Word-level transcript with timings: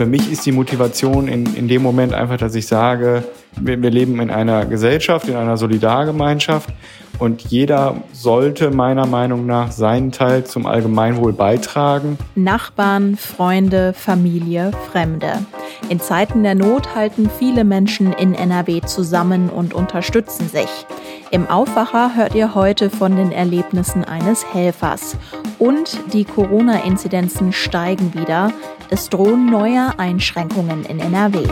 Für 0.00 0.06
mich 0.06 0.32
ist 0.32 0.46
die 0.46 0.52
Motivation 0.52 1.28
in, 1.28 1.54
in 1.54 1.68
dem 1.68 1.82
Moment 1.82 2.14
einfach, 2.14 2.38
dass 2.38 2.54
ich 2.54 2.66
sage, 2.66 3.22
wir, 3.60 3.82
wir 3.82 3.90
leben 3.90 4.18
in 4.18 4.30
einer 4.30 4.64
Gesellschaft, 4.64 5.28
in 5.28 5.36
einer 5.36 5.58
Solidargemeinschaft 5.58 6.70
und 7.18 7.42
jeder 7.42 7.96
sollte 8.14 8.70
meiner 8.70 9.04
Meinung 9.04 9.44
nach 9.44 9.72
seinen 9.72 10.10
Teil 10.10 10.44
zum 10.44 10.64
Allgemeinwohl 10.64 11.34
beitragen. 11.34 12.16
Nachbarn, 12.34 13.18
Freunde, 13.18 13.92
Familie, 13.92 14.70
Fremde. 14.90 15.44
In 15.90 16.00
Zeiten 16.00 16.44
der 16.44 16.54
Not 16.54 16.94
halten 16.94 17.28
viele 17.38 17.64
Menschen 17.64 18.14
in 18.14 18.34
NRW 18.34 18.80
zusammen 18.80 19.50
und 19.50 19.74
unterstützen 19.74 20.48
sich. 20.48 20.86
Im 21.30 21.46
Aufwacher 21.46 22.16
hört 22.16 22.34
ihr 22.34 22.54
heute 22.54 22.88
von 22.88 23.16
den 23.16 23.32
Erlebnissen 23.32 24.02
eines 24.04 24.46
Helfers. 24.50 25.18
Und 25.58 26.00
die 26.14 26.24
Corona-Inzidenzen 26.24 27.52
steigen 27.52 28.14
wieder. 28.14 28.50
Es 28.92 29.08
drohen 29.08 29.46
neue 29.46 29.96
Einschränkungen 30.00 30.84
in 30.84 30.98
NRW. 30.98 31.46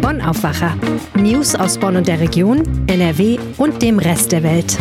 Bonn 0.00 0.20
Aufwacher. 0.20 0.76
News 1.16 1.56
aus 1.56 1.78
Bonn 1.78 1.96
und 1.96 2.06
der 2.06 2.20
Region, 2.20 2.62
NRW 2.86 3.40
und 3.58 3.82
dem 3.82 3.98
Rest 3.98 4.30
der 4.30 4.44
Welt. 4.44 4.78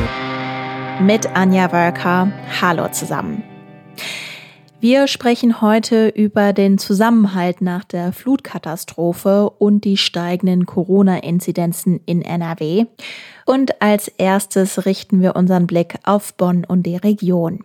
Mit 1.01 1.25
Anja 1.35 1.71
Wölker. 1.71 2.31
Hallo 2.61 2.89
zusammen. 2.89 3.41
Wir 4.79 5.07
sprechen 5.07 5.61
heute 5.61 6.09
über 6.09 6.53
den 6.53 6.77
Zusammenhalt 6.77 7.61
nach 7.61 7.85
der 7.85 8.13
Flutkatastrophe 8.13 9.49
und 9.49 9.83
die 9.83 9.97
steigenden 9.97 10.67
Corona-Inzidenzen 10.67 12.01
in 12.05 12.21
NRW. 12.21 12.85
Und 13.47 13.81
als 13.81 14.09
erstes 14.09 14.85
richten 14.85 15.23
wir 15.23 15.35
unseren 15.35 15.65
Blick 15.65 15.95
auf 16.03 16.35
Bonn 16.35 16.65
und 16.65 16.83
die 16.83 16.97
Region. 16.97 17.63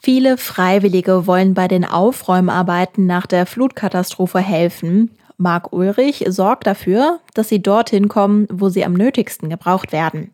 Viele 0.00 0.36
Freiwillige 0.36 1.26
wollen 1.26 1.54
bei 1.54 1.66
den 1.66 1.84
Aufräumarbeiten 1.84 3.06
nach 3.06 3.26
der 3.26 3.46
Flutkatastrophe 3.46 4.38
helfen. 4.38 5.16
Marc 5.38 5.72
Ulrich 5.72 6.24
sorgt 6.28 6.66
dafür, 6.66 7.20
dass 7.32 7.48
sie 7.48 7.62
dorthin 7.62 8.08
kommen, 8.08 8.46
wo 8.50 8.68
sie 8.68 8.84
am 8.84 8.92
nötigsten 8.92 9.48
gebraucht 9.48 9.92
werden. 9.92 10.33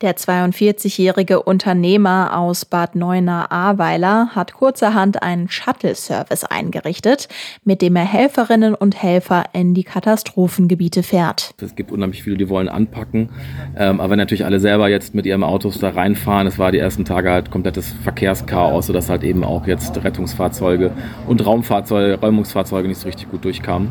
Der 0.00 0.16
42-jährige 0.16 1.42
Unternehmer 1.42 2.36
aus 2.36 2.64
Bad 2.64 2.96
Neuenahr-Ahrweiler 2.96 4.30
hat 4.34 4.52
kurzerhand 4.52 5.22
einen 5.22 5.48
Shuttle-Service 5.48 6.44
eingerichtet, 6.44 7.28
mit 7.64 7.80
dem 7.80 7.96
er 7.96 8.04
Helferinnen 8.04 8.74
und 8.74 9.00
Helfer 9.02 9.44
in 9.52 9.72
die 9.72 9.84
Katastrophengebiete 9.84 11.02
fährt. 11.02 11.54
Es 11.62 11.74
gibt 11.74 11.92
unheimlich 11.92 12.22
viele, 12.22 12.36
die 12.36 12.48
wollen 12.48 12.68
anpacken, 12.68 13.30
ähm, 13.76 14.00
aber 14.00 14.16
natürlich 14.16 14.44
alle 14.44 14.60
selber 14.60 14.88
jetzt 14.88 15.14
mit 15.14 15.26
ihren 15.26 15.44
Autos 15.44 15.78
da 15.78 15.90
reinfahren. 15.90 16.46
Es 16.46 16.58
war 16.58 16.72
die 16.72 16.78
ersten 16.78 17.04
Tage 17.04 17.30
halt 17.30 17.50
komplettes 17.50 17.94
Verkehrschaos, 18.02 18.86
sodass 18.86 19.08
halt 19.08 19.22
eben 19.22 19.44
auch 19.44 19.66
jetzt 19.66 20.02
Rettungsfahrzeuge 20.02 20.90
und 21.26 21.46
Raumfahrzeuge, 21.46 22.20
Räumungsfahrzeuge 22.20 22.88
nicht 22.88 23.00
so 23.00 23.06
richtig 23.06 23.30
gut 23.30 23.44
durchkamen. 23.44 23.90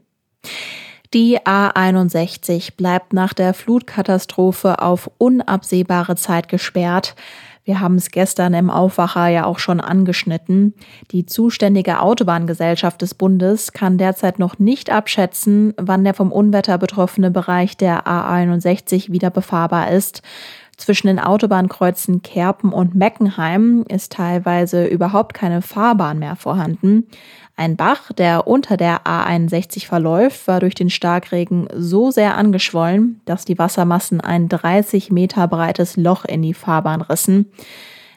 Die 1.13 1.39
A61 1.41 2.75
bleibt 2.75 3.13
nach 3.13 3.35
der 3.35 3.53
Flutkatastrophe 3.53 4.81
auf 4.81 5.11
unabsehbare 5.19 6.17
Zeit 6.17 6.49
gesperrt. 6.49 7.15
Wir 7.65 7.81
haben 7.81 7.97
es 7.97 8.11
gestern 8.11 8.55
im 8.55 8.71
Aufwacher 8.71 9.29
ja 9.29 9.45
auch 9.45 9.59
schon 9.59 9.83
angeschnitten. 9.83 10.73
Die 11.11 11.27
zuständige 11.27 12.01
Autobahngesellschaft 12.01 13.03
des 13.03 13.13
Bundes 13.13 13.75
kann 13.75 13.99
derzeit 13.99 14.39
noch 14.39 14.59
nicht 14.59 14.89
abschätzen, 14.89 15.75
wann 15.77 16.05
der 16.05 16.15
vom 16.15 16.33
Unwetter 16.33 16.79
betroffene 16.79 17.31
Bereich 17.31 17.77
der 17.77 18.07
A61 18.07 19.13
wieder 19.13 19.29
befahrbar 19.29 19.91
ist. 19.91 20.23
Zwischen 20.79 21.09
den 21.09 21.19
Autobahnkreuzen 21.19 22.23
Kerpen 22.23 22.73
und 22.73 22.95
Meckenheim 22.95 23.85
ist 23.89 24.13
teilweise 24.13 24.87
überhaupt 24.87 25.35
keine 25.35 25.61
Fahrbahn 25.61 26.21
mehr 26.21 26.37
vorhanden. 26.37 27.09
Ein 27.57 27.75
Bach, 27.75 28.13
der 28.13 28.47
unter 28.47 28.77
der 28.77 29.03
A61 29.03 29.87
verläuft, 29.87 30.47
war 30.47 30.61
durch 30.61 30.77
den 30.77 30.89
Starkregen 30.89 31.67
so 31.75 32.13
sehr 32.13 32.37
angeschwollen, 32.37 33.21
dass 33.25 33.45
die 33.45 33.59
Wassermassen 33.59 34.21
ein 34.21 34.49
30 34.49 35.11
Meter 35.11 35.49
breites 35.49 35.97
Loch 35.97 36.25
in 36.25 36.43
die 36.43 36.55
Fahrbahn 36.55 37.03
rissen. 37.03 37.51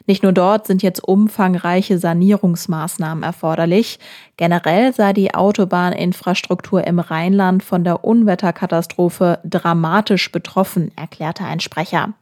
Nicht 0.06 0.22
nur 0.22 0.32
dort 0.32 0.68
sind 0.68 0.84
jetzt 0.84 1.02
umfangreiche 1.02 1.98
Sanierungsmaßnahmen 1.98 3.24
erforderlich. 3.24 3.98
Generell 4.36 4.92
sei 4.92 5.12
die 5.12 5.34
Autobahninfrastruktur 5.34 6.86
im 6.86 7.00
Rheinland 7.00 7.64
von 7.64 7.82
der 7.82 8.04
Unwetterkatastrophe 8.04 9.40
dramatisch 9.44 10.30
betroffen, 10.30 10.92
erklärte 10.96 11.44
ein 11.44 11.58
Sprecher. 11.58 12.14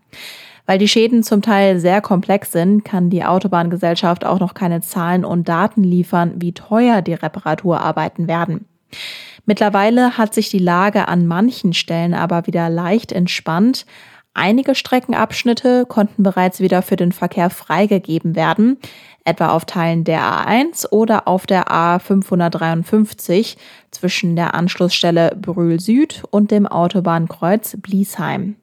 Weil 0.66 0.78
die 0.78 0.88
Schäden 0.88 1.22
zum 1.22 1.42
Teil 1.42 1.80
sehr 1.80 2.00
komplex 2.00 2.52
sind, 2.52 2.84
kann 2.84 3.10
die 3.10 3.24
Autobahngesellschaft 3.24 4.24
auch 4.24 4.38
noch 4.38 4.54
keine 4.54 4.80
Zahlen 4.80 5.24
und 5.24 5.48
Daten 5.48 5.82
liefern, 5.82 6.34
wie 6.36 6.52
teuer 6.52 7.02
die 7.02 7.14
Reparaturarbeiten 7.14 8.28
werden. 8.28 8.66
Mittlerweile 9.46 10.16
hat 10.16 10.32
sich 10.34 10.48
die 10.48 10.58
Lage 10.58 11.08
an 11.08 11.26
manchen 11.26 11.72
Stellen 11.72 12.14
aber 12.14 12.46
wieder 12.46 12.68
leicht 12.68 13.10
entspannt. 13.10 13.86
Einige 14.32 14.76
Streckenabschnitte 14.76 15.86
konnten 15.86 16.22
bereits 16.22 16.60
wieder 16.60 16.82
für 16.82 16.96
den 16.96 17.10
Verkehr 17.10 17.50
freigegeben 17.50 18.36
werden, 18.36 18.78
etwa 19.24 19.48
auf 19.48 19.64
Teilen 19.64 20.04
der 20.04 20.20
A1 20.20 20.88
oder 20.90 21.26
auf 21.26 21.46
der 21.46 21.64
A553 21.66 23.56
zwischen 23.90 24.36
der 24.36 24.54
Anschlussstelle 24.54 25.36
Brühl 25.36 25.80
Süd 25.80 26.22
und 26.30 26.52
dem 26.52 26.66
Autobahnkreuz 26.66 27.76
Bliesheim. 27.80 28.56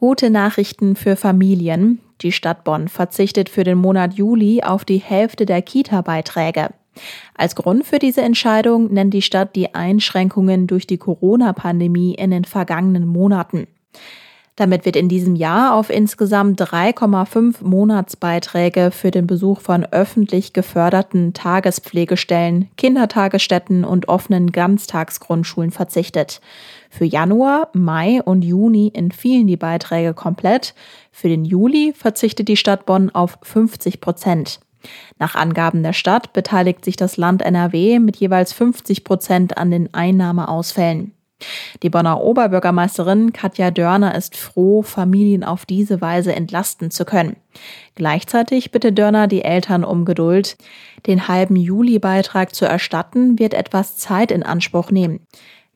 Gute 0.00 0.30
Nachrichten 0.30 0.94
für 0.94 1.16
Familien. 1.16 1.98
Die 2.20 2.30
Stadt 2.30 2.62
Bonn 2.62 2.86
verzichtet 2.86 3.48
für 3.48 3.64
den 3.64 3.78
Monat 3.78 4.14
Juli 4.14 4.62
auf 4.62 4.84
die 4.84 4.98
Hälfte 4.98 5.44
der 5.44 5.60
Kita-Beiträge. 5.60 6.68
Als 7.34 7.56
Grund 7.56 7.84
für 7.84 7.98
diese 7.98 8.22
Entscheidung 8.22 8.92
nennt 8.92 9.12
die 9.12 9.22
Stadt 9.22 9.56
die 9.56 9.74
Einschränkungen 9.74 10.68
durch 10.68 10.86
die 10.86 10.98
Corona-Pandemie 10.98 12.14
in 12.14 12.30
den 12.30 12.44
vergangenen 12.44 13.08
Monaten. 13.08 13.66
Damit 14.58 14.84
wird 14.84 14.96
in 14.96 15.08
diesem 15.08 15.36
Jahr 15.36 15.72
auf 15.72 15.88
insgesamt 15.88 16.60
3,5 16.60 17.62
Monatsbeiträge 17.62 18.90
für 18.90 19.12
den 19.12 19.28
Besuch 19.28 19.60
von 19.60 19.84
öffentlich 19.84 20.52
geförderten 20.52 21.32
Tagespflegestellen, 21.32 22.68
Kindertagesstätten 22.76 23.84
und 23.84 24.08
offenen 24.08 24.50
Ganztagsgrundschulen 24.50 25.70
verzichtet. 25.70 26.40
Für 26.90 27.04
Januar, 27.04 27.68
Mai 27.72 28.20
und 28.20 28.42
Juni 28.42 28.90
entfielen 28.94 29.46
die 29.46 29.56
Beiträge 29.56 30.12
komplett. 30.12 30.74
Für 31.12 31.28
den 31.28 31.44
Juli 31.44 31.94
verzichtet 31.96 32.48
die 32.48 32.56
Stadt 32.56 32.84
Bonn 32.84 33.10
auf 33.10 33.38
50 33.42 34.00
Prozent. 34.00 34.58
Nach 35.20 35.36
Angaben 35.36 35.84
der 35.84 35.92
Stadt 35.92 36.32
beteiligt 36.32 36.84
sich 36.84 36.96
das 36.96 37.16
Land 37.16 37.42
NRW 37.42 38.00
mit 38.00 38.16
jeweils 38.16 38.52
50 38.52 39.04
Prozent 39.04 39.56
an 39.56 39.70
den 39.70 39.94
Einnahmeausfällen. 39.94 41.12
Die 41.82 41.90
Bonner 41.90 42.20
Oberbürgermeisterin 42.20 43.32
Katja 43.32 43.70
Dörner 43.70 44.14
ist 44.14 44.36
froh, 44.36 44.82
Familien 44.82 45.44
auf 45.44 45.66
diese 45.66 46.00
Weise 46.00 46.34
entlasten 46.34 46.90
zu 46.90 47.04
können. 47.04 47.36
Gleichzeitig 47.94 48.72
bitte 48.72 48.92
Dörner 48.92 49.28
die 49.28 49.44
Eltern 49.44 49.84
um 49.84 50.04
Geduld. 50.04 50.56
Den 51.06 51.28
halben 51.28 51.56
Juli-Beitrag 51.56 52.54
zu 52.54 52.64
erstatten, 52.64 53.38
wird 53.38 53.54
etwas 53.54 53.96
Zeit 53.96 54.32
in 54.32 54.42
Anspruch 54.42 54.90
nehmen. 54.90 55.20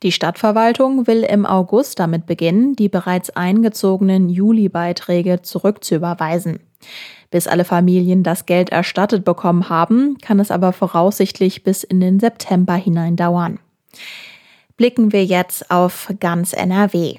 Die 0.02 0.10
Stadtverwaltung 0.10 1.06
will 1.06 1.22
im 1.22 1.46
August 1.46 2.00
damit 2.00 2.26
beginnen, 2.26 2.74
die 2.74 2.88
bereits 2.88 3.30
eingezogenen 3.30 4.28
Juli-Beiträge 4.28 5.42
zurückzuüberweisen. 5.42 6.58
Bis 7.30 7.46
alle 7.46 7.64
Familien 7.64 8.24
das 8.24 8.46
Geld 8.46 8.70
erstattet 8.70 9.24
bekommen 9.24 9.68
haben, 9.68 10.18
kann 10.18 10.40
es 10.40 10.50
aber 10.50 10.72
voraussichtlich 10.72 11.62
bis 11.62 11.84
in 11.84 12.00
den 12.00 12.18
September 12.18 12.74
hinein 12.74 13.14
dauern 13.14 13.60
blicken 14.82 15.12
wir 15.12 15.24
jetzt 15.24 15.70
auf 15.70 16.12
ganz 16.18 16.52
NRW. 16.52 17.18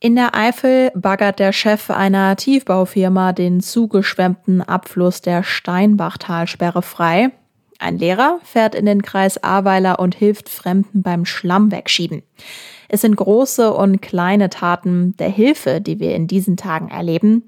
In 0.00 0.16
der 0.16 0.34
Eifel 0.34 0.90
baggert 0.96 1.38
der 1.38 1.52
Chef 1.52 1.90
einer 1.90 2.34
Tiefbaufirma 2.34 3.32
den 3.32 3.60
zugeschwemmten 3.60 4.60
Abfluss 4.60 5.20
der 5.20 5.44
Steinbachtalsperre 5.44 6.82
frei. 6.82 7.30
Ein 7.78 7.98
Lehrer 7.98 8.40
fährt 8.42 8.74
in 8.74 8.84
den 8.84 9.02
Kreis 9.02 9.40
Ahrweiler 9.44 10.00
und 10.00 10.16
hilft 10.16 10.48
Fremden 10.48 11.02
beim 11.02 11.24
Schlamm 11.24 11.70
wegschieben. 11.70 12.24
Es 12.88 13.02
sind 13.02 13.14
große 13.14 13.72
und 13.72 14.02
kleine 14.02 14.50
Taten 14.50 15.16
der 15.18 15.30
Hilfe, 15.30 15.80
die 15.80 16.00
wir 16.00 16.16
in 16.16 16.26
diesen 16.26 16.56
Tagen 16.56 16.88
erleben. 16.88 17.44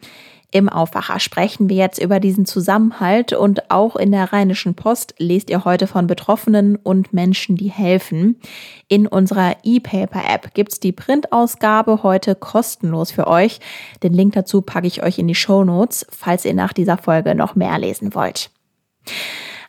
Im 0.55 0.69
Aufwacher 0.69 1.19
sprechen 1.19 1.71
wir 1.71 1.77
jetzt 1.77 1.99
über 1.99 2.21
diesen 2.21 2.45
Zusammenhalt 2.45 3.33
und 3.33 3.71
auch 3.71 3.97
in 3.97 4.13
der 4.13 4.35
Rheinischen 4.35 4.75
Post 4.75 5.15
lest 5.17 5.49
ihr 5.49 5.65
heute 5.65 5.87
von 5.87 6.07
Betroffenen 6.07 6.77
und 6.77 7.15
Menschen, 7.15 7.57
die 7.57 7.71
helfen. 7.71 8.39
In 8.87 9.07
unserer 9.07 9.57
E-Paper-App 9.63 10.53
gibt's 10.53 10.79
die 10.79 10.93
Printausgabe 10.93 12.03
heute 12.03 12.35
kostenlos 12.35 13.13
für 13.13 13.29
euch. 13.29 13.61
Den 14.03 14.13
Link 14.13 14.35
dazu 14.35 14.61
packe 14.61 14.87
ich 14.87 15.03
euch 15.03 15.19
in 15.19 15.27
die 15.27 15.35
Show 15.35 15.65
Notes, 15.65 16.07
falls 16.11 16.45
ihr 16.45 16.53
nach 16.53 16.75
dieser 16.75 16.99
Folge 16.99 17.35
noch 17.35 17.55
mehr 17.55 17.79
lesen 17.79 18.15
wollt. 18.15 18.51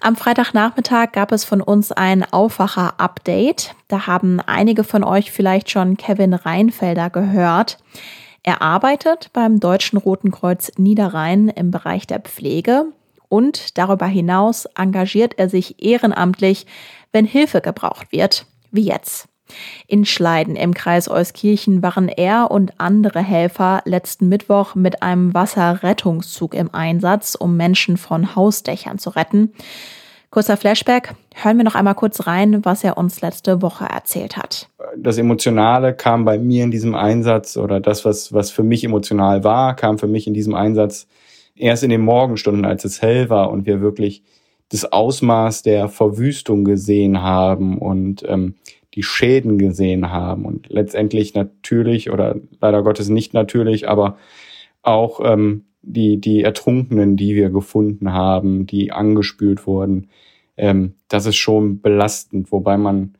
Am 0.01 0.17
Freitagnachmittag 0.17 1.13
gab 1.13 1.31
es 1.31 1.45
von 1.45 1.61
uns 1.61 1.93
ein 1.93 2.25
Aufwacher-Update. 2.29 3.73
Da 3.87 4.05
haben 4.05 4.41
einige 4.41 4.83
von 4.83 5.05
euch 5.05 5.31
vielleicht 5.31 5.69
schon 5.69 5.95
Kevin 5.95 6.33
Reinfelder 6.33 7.09
gehört. 7.09 7.77
Er 8.43 8.61
arbeitet 8.61 9.29
beim 9.31 9.61
Deutschen 9.61 9.97
Roten 9.97 10.29
Kreuz 10.29 10.71
Niederrhein 10.77 11.47
im 11.47 11.71
Bereich 11.71 12.05
der 12.07 12.19
Pflege 12.19 12.87
und 13.29 13.77
darüber 13.77 14.05
hinaus 14.05 14.65
engagiert 14.75 15.39
er 15.39 15.49
sich 15.49 15.81
ehrenamtlich, 15.83 16.67
wenn 17.13 17.25
Hilfe 17.25 17.61
gebraucht 17.61 18.11
wird, 18.11 18.45
wie 18.69 18.83
jetzt. 18.83 19.29
In 19.87 20.05
Schleiden 20.05 20.55
im 20.55 20.73
Kreis 20.73 21.09
Euskirchen 21.09 21.81
waren 21.81 22.09
er 22.09 22.51
und 22.51 22.79
andere 22.79 23.19
Helfer 23.19 23.81
letzten 23.85 24.27
Mittwoch 24.27 24.75
mit 24.75 25.01
einem 25.01 25.33
Wasserrettungszug 25.33 26.53
im 26.53 26.73
Einsatz, 26.73 27.35
um 27.35 27.55
Menschen 27.55 27.97
von 27.97 28.35
Hausdächern 28.35 28.99
zu 28.99 29.11
retten. 29.11 29.53
Kurzer 30.31 30.57
Flashback. 30.57 31.15
Hören 31.35 31.57
wir 31.57 31.63
noch 31.63 31.75
einmal 31.75 31.95
kurz 31.95 32.25
rein, 32.25 32.65
was 32.65 32.83
er 32.83 32.97
uns 32.97 33.21
letzte 33.21 33.61
Woche 33.61 33.85
erzählt 33.85 34.35
hat. 34.35 34.67
Das 34.97 35.17
Emotionale 35.17 35.93
kam 35.95 36.25
bei 36.25 36.37
mir 36.37 36.63
in 36.63 36.71
diesem 36.71 36.95
Einsatz 36.95 37.57
oder 37.57 37.79
das, 37.79 38.05
was, 38.05 38.33
was 38.33 38.51
für 38.51 38.63
mich 38.63 38.83
emotional 38.83 39.43
war, 39.43 39.75
kam 39.75 39.97
für 39.97 40.07
mich 40.07 40.27
in 40.27 40.33
diesem 40.33 40.53
Einsatz 40.53 41.07
erst 41.55 41.83
in 41.83 41.89
den 41.89 42.01
Morgenstunden, 42.01 42.65
als 42.65 42.85
es 42.85 43.01
hell 43.01 43.29
war 43.29 43.51
und 43.51 43.65
wir 43.65 43.81
wirklich 43.81 44.23
das 44.69 44.91
Ausmaß 44.91 45.63
der 45.63 45.87
Verwüstung 45.87 46.63
gesehen 46.63 47.21
haben 47.21 47.77
und 47.77 48.23
ähm, 48.27 48.55
die 48.95 49.03
Schäden 49.03 49.57
gesehen 49.57 50.11
haben 50.11 50.45
und 50.45 50.69
letztendlich 50.69 51.33
natürlich 51.33 52.11
oder 52.11 52.35
leider 52.61 52.83
Gottes 52.83 53.09
nicht 53.09 53.33
natürlich, 53.33 53.87
aber 53.87 54.17
auch 54.81 55.19
ähm, 55.23 55.65
die, 55.81 56.19
die 56.19 56.43
Ertrunkenen, 56.43 57.17
die 57.17 57.35
wir 57.35 57.49
gefunden 57.49 58.13
haben, 58.13 58.65
die 58.65 58.91
angespült 58.91 59.67
wurden, 59.67 60.09
ähm, 60.57 60.93
das 61.07 61.25
ist 61.25 61.37
schon 61.37 61.81
belastend, 61.81 62.51
wobei 62.51 62.77
man 62.77 63.15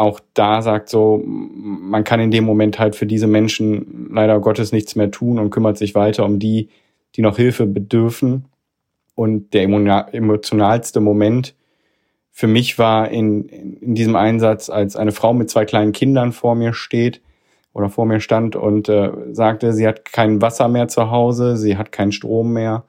auch 0.00 0.20
da 0.34 0.62
sagt, 0.62 0.88
so, 0.88 1.22
man 1.24 2.04
kann 2.04 2.20
in 2.20 2.30
dem 2.30 2.44
Moment 2.44 2.78
halt 2.78 2.96
für 2.96 3.06
diese 3.06 3.26
Menschen 3.26 4.10
leider 4.12 4.40
Gottes 4.40 4.72
nichts 4.72 4.96
mehr 4.96 5.10
tun 5.10 5.38
und 5.38 5.50
kümmert 5.50 5.78
sich 5.78 5.94
weiter 5.94 6.24
um 6.24 6.38
die, 6.38 6.68
die 7.16 7.22
noch 7.22 7.36
Hilfe 7.36 7.66
bedürfen. 7.66 8.46
Und 9.14 9.52
der 9.54 9.64
emotionalste 9.64 11.00
Moment 11.00 11.54
für 12.30 12.46
mich 12.46 12.78
war 12.78 13.10
in, 13.10 13.44
in 13.46 13.94
diesem 13.94 14.16
Einsatz, 14.16 14.70
als 14.70 14.96
eine 14.96 15.12
Frau 15.12 15.34
mit 15.34 15.50
zwei 15.50 15.64
kleinen 15.64 15.92
Kindern 15.92 16.32
vor 16.32 16.54
mir 16.54 16.72
steht 16.72 17.20
oder 17.72 17.88
vor 17.90 18.06
mir 18.06 18.20
stand 18.20 18.56
und 18.56 18.88
äh, 18.88 19.10
sagte, 19.32 19.72
sie 19.72 19.86
hat 19.86 20.06
kein 20.06 20.40
Wasser 20.40 20.68
mehr 20.68 20.88
zu 20.88 21.10
Hause, 21.10 21.56
sie 21.56 21.76
hat 21.76 21.92
keinen 21.92 22.12
Strom 22.12 22.52
mehr 22.52 22.84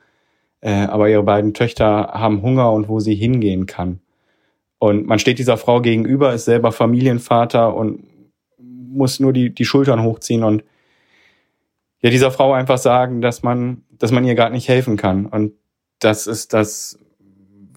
äh, 0.62 0.86
aber 0.86 1.10
ihre 1.10 1.24
beiden 1.24 1.54
Töchter 1.54 2.12
haben 2.14 2.42
Hunger 2.42 2.72
und 2.72 2.88
wo 2.88 3.00
sie 3.00 3.16
hingehen 3.16 3.66
kann. 3.66 4.00
Und 4.82 5.06
man 5.06 5.20
steht 5.20 5.38
dieser 5.38 5.58
Frau 5.58 5.80
gegenüber, 5.80 6.34
ist 6.34 6.46
selber 6.46 6.72
Familienvater 6.72 7.76
und 7.76 8.04
muss 8.58 9.20
nur 9.20 9.32
die, 9.32 9.54
die 9.54 9.64
Schultern 9.64 10.02
hochziehen 10.02 10.44
und 10.44 10.64
ja, 12.02 12.10
dieser 12.10 12.32
Frau 12.32 12.54
einfach 12.54 12.80
sagen, 12.80 13.22
dass 13.22 13.44
man, 13.44 13.84
dass 13.92 14.12
man 14.12 14.26
ihr 14.26 14.34
gerade 14.34 14.56
nicht 14.56 14.68
helfen 14.68 14.98
kann. 14.98 15.28
Und 15.28 15.54
das 16.00 16.26
ist 16.26 16.54
das, 16.54 16.98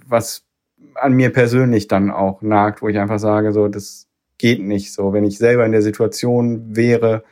was 0.06 0.46
an 0.94 1.12
mir 1.12 1.30
persönlich 1.30 1.88
dann 1.88 2.10
auch 2.10 2.40
nagt, 2.40 2.80
wo 2.80 2.88
ich 2.88 2.98
einfach 2.98 3.18
sage, 3.18 3.52
so, 3.52 3.68
das 3.68 4.06
geht 4.38 4.62
nicht 4.62 4.94
so. 4.94 5.12
Wenn 5.12 5.24
ich 5.24 5.36
selber 5.36 5.66
in 5.66 5.72
der 5.72 5.82
Situation 5.82 6.74
wäre, 6.74 7.22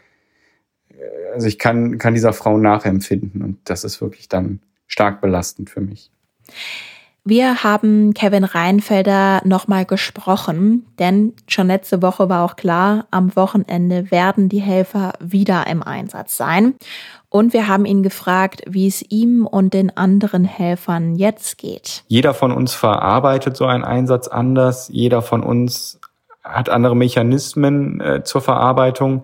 äh, 0.91 1.33
also 1.33 1.47
ich 1.47 1.59
kann, 1.59 1.97
kann 1.97 2.13
dieser 2.13 2.35
Frau 2.35 2.59
nachempfinden 2.59 3.41
und 3.41 3.59
das 3.65 3.85
ist 3.85 4.03
wirklich 4.03 4.29
dann 4.29 4.61
stark 4.87 5.23
belastend 5.23 5.71
für 5.71 5.81
mich. 5.81 6.11
Wir 7.25 7.63
haben 7.63 8.15
Kevin 8.15 8.43
Reinfelder 8.43 9.43
nochmal 9.45 9.85
gesprochen, 9.85 10.87
denn 10.99 11.35
schon 11.47 11.69
letzte 11.69 12.03
Woche 12.03 12.29
war 12.29 12.45
auch 12.45 12.57
klar, 12.57 13.07
am 13.13 13.37
Wochenende 13.37 14.11
werden 14.11 14.49
die 14.49 14.61
Helfer 14.61 15.13
wieder 15.21 15.69
im 15.69 15.85
Einsatz 15.85 16.37
sein. 16.37 16.75
Und 17.29 17.53
wir 17.53 17.69
haben 17.69 17.85
ihn 17.85 18.03
gefragt, 18.03 18.63
wie 18.67 18.89
es 18.89 19.03
ihm 19.09 19.47
und 19.47 19.73
den 19.73 19.97
anderen 19.97 20.45
Helfern 20.45 21.15
jetzt 21.15 21.59
geht. 21.59 22.03
Jeder 22.09 22.35
von 22.35 22.51
uns 22.51 22.75
verarbeitet 22.75 23.57
so 23.57 23.67
einen 23.67 23.85
Einsatz 23.85 24.27
anders. 24.27 24.89
Jeder 24.93 25.23
von 25.23 25.45
uns 25.45 26.01
hat 26.43 26.71
andere 26.71 26.97
Mechanismen 26.97 28.01
äh, 28.01 28.25
zur 28.25 28.41
Verarbeitung. 28.41 29.23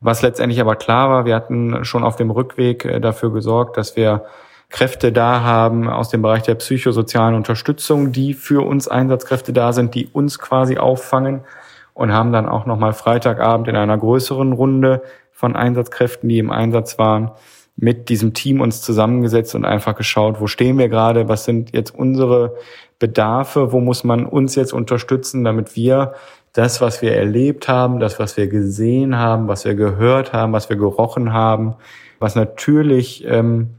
Was 0.00 0.20
letztendlich 0.20 0.60
aber 0.60 0.74
klar 0.74 1.10
war, 1.10 1.24
wir 1.26 1.36
hatten 1.36 1.84
schon 1.84 2.02
auf 2.02 2.16
dem 2.16 2.32
Rückweg 2.32 2.84
äh, 2.84 3.00
dafür 3.00 3.32
gesorgt, 3.32 3.76
dass 3.76 3.94
wir 3.94 4.24
Kräfte 4.68 5.12
da 5.12 5.42
haben 5.42 5.88
aus 5.88 6.08
dem 6.08 6.22
Bereich 6.22 6.42
der 6.42 6.56
psychosozialen 6.56 7.34
Unterstützung, 7.34 8.12
die 8.12 8.34
für 8.34 8.66
uns 8.66 8.88
Einsatzkräfte 8.88 9.52
da 9.52 9.72
sind, 9.72 9.94
die 9.94 10.08
uns 10.12 10.38
quasi 10.38 10.76
auffangen 10.76 11.42
und 11.94 12.12
haben 12.12 12.32
dann 12.32 12.48
auch 12.48 12.66
nochmal 12.66 12.92
Freitagabend 12.92 13.68
in 13.68 13.76
einer 13.76 13.96
größeren 13.96 14.52
Runde 14.52 15.02
von 15.32 15.54
Einsatzkräften, 15.54 16.28
die 16.28 16.38
im 16.38 16.50
Einsatz 16.50 16.98
waren, 16.98 17.30
mit 17.76 18.08
diesem 18.08 18.32
Team 18.32 18.60
uns 18.60 18.80
zusammengesetzt 18.80 19.54
und 19.54 19.64
einfach 19.64 19.94
geschaut, 19.94 20.40
wo 20.40 20.46
stehen 20.46 20.78
wir 20.78 20.88
gerade, 20.88 21.28
was 21.28 21.44
sind 21.44 21.72
jetzt 21.74 21.94
unsere 21.94 22.56
Bedarfe, 22.98 23.72
wo 23.72 23.80
muss 23.80 24.02
man 24.02 24.24
uns 24.24 24.54
jetzt 24.54 24.72
unterstützen, 24.72 25.44
damit 25.44 25.76
wir 25.76 26.14
das, 26.54 26.80
was 26.80 27.02
wir 27.02 27.14
erlebt 27.14 27.68
haben, 27.68 28.00
das, 28.00 28.18
was 28.18 28.38
wir 28.38 28.48
gesehen 28.48 29.18
haben, 29.18 29.46
was 29.46 29.66
wir 29.66 29.74
gehört 29.74 30.32
haben, 30.32 30.54
was 30.54 30.70
wir 30.70 30.76
gerochen 30.76 31.34
haben, 31.34 31.74
was 32.18 32.34
natürlich 32.34 33.26
ähm, 33.28 33.74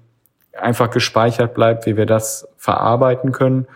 einfach 0.59 0.89
gespeichert 0.89 1.53
bleibt, 1.53 1.85
wie 1.85 1.97
wir 1.97 2.05
das 2.05 2.47
verarbeiten 2.57 3.31
können. 3.31 3.67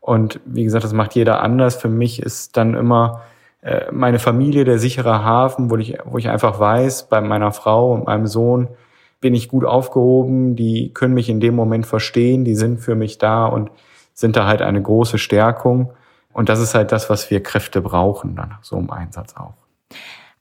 Und 0.00 0.40
wie 0.44 0.64
gesagt, 0.64 0.84
das 0.84 0.92
macht 0.92 1.14
jeder 1.14 1.42
anders. 1.42 1.76
Für 1.76 1.88
mich 1.88 2.22
ist 2.22 2.56
dann 2.56 2.74
immer 2.74 3.22
äh, 3.62 3.90
meine 3.90 4.18
Familie 4.18 4.64
der 4.64 4.78
sichere 4.78 5.24
Hafen, 5.24 5.70
wo 5.70 5.76
ich, 5.76 5.98
wo 6.04 6.18
ich 6.18 6.28
einfach 6.28 6.60
weiß, 6.60 7.08
bei 7.08 7.20
meiner 7.20 7.52
Frau 7.52 7.92
und 7.92 8.06
meinem 8.06 8.26
Sohn 8.26 8.68
bin 9.20 9.34
ich 9.34 9.48
gut 9.48 9.64
aufgehoben, 9.64 10.54
die 10.56 10.92
können 10.92 11.14
mich 11.14 11.28
in 11.28 11.40
dem 11.40 11.54
Moment 11.54 11.86
verstehen, 11.86 12.44
die 12.44 12.54
sind 12.54 12.78
für 12.78 12.94
mich 12.94 13.18
da 13.18 13.46
und 13.46 13.70
sind 14.12 14.36
da 14.36 14.46
halt 14.46 14.62
eine 14.62 14.80
große 14.80 15.18
Stärkung. 15.18 15.92
Und 16.32 16.48
das 16.48 16.60
ist 16.60 16.74
halt 16.74 16.92
das, 16.92 17.10
was 17.10 17.30
wir 17.30 17.42
Kräfte 17.42 17.80
brauchen, 17.80 18.36
dann 18.36 18.54
so 18.62 18.76
im 18.76 18.90
Einsatz 18.90 19.34
auch. 19.36 19.54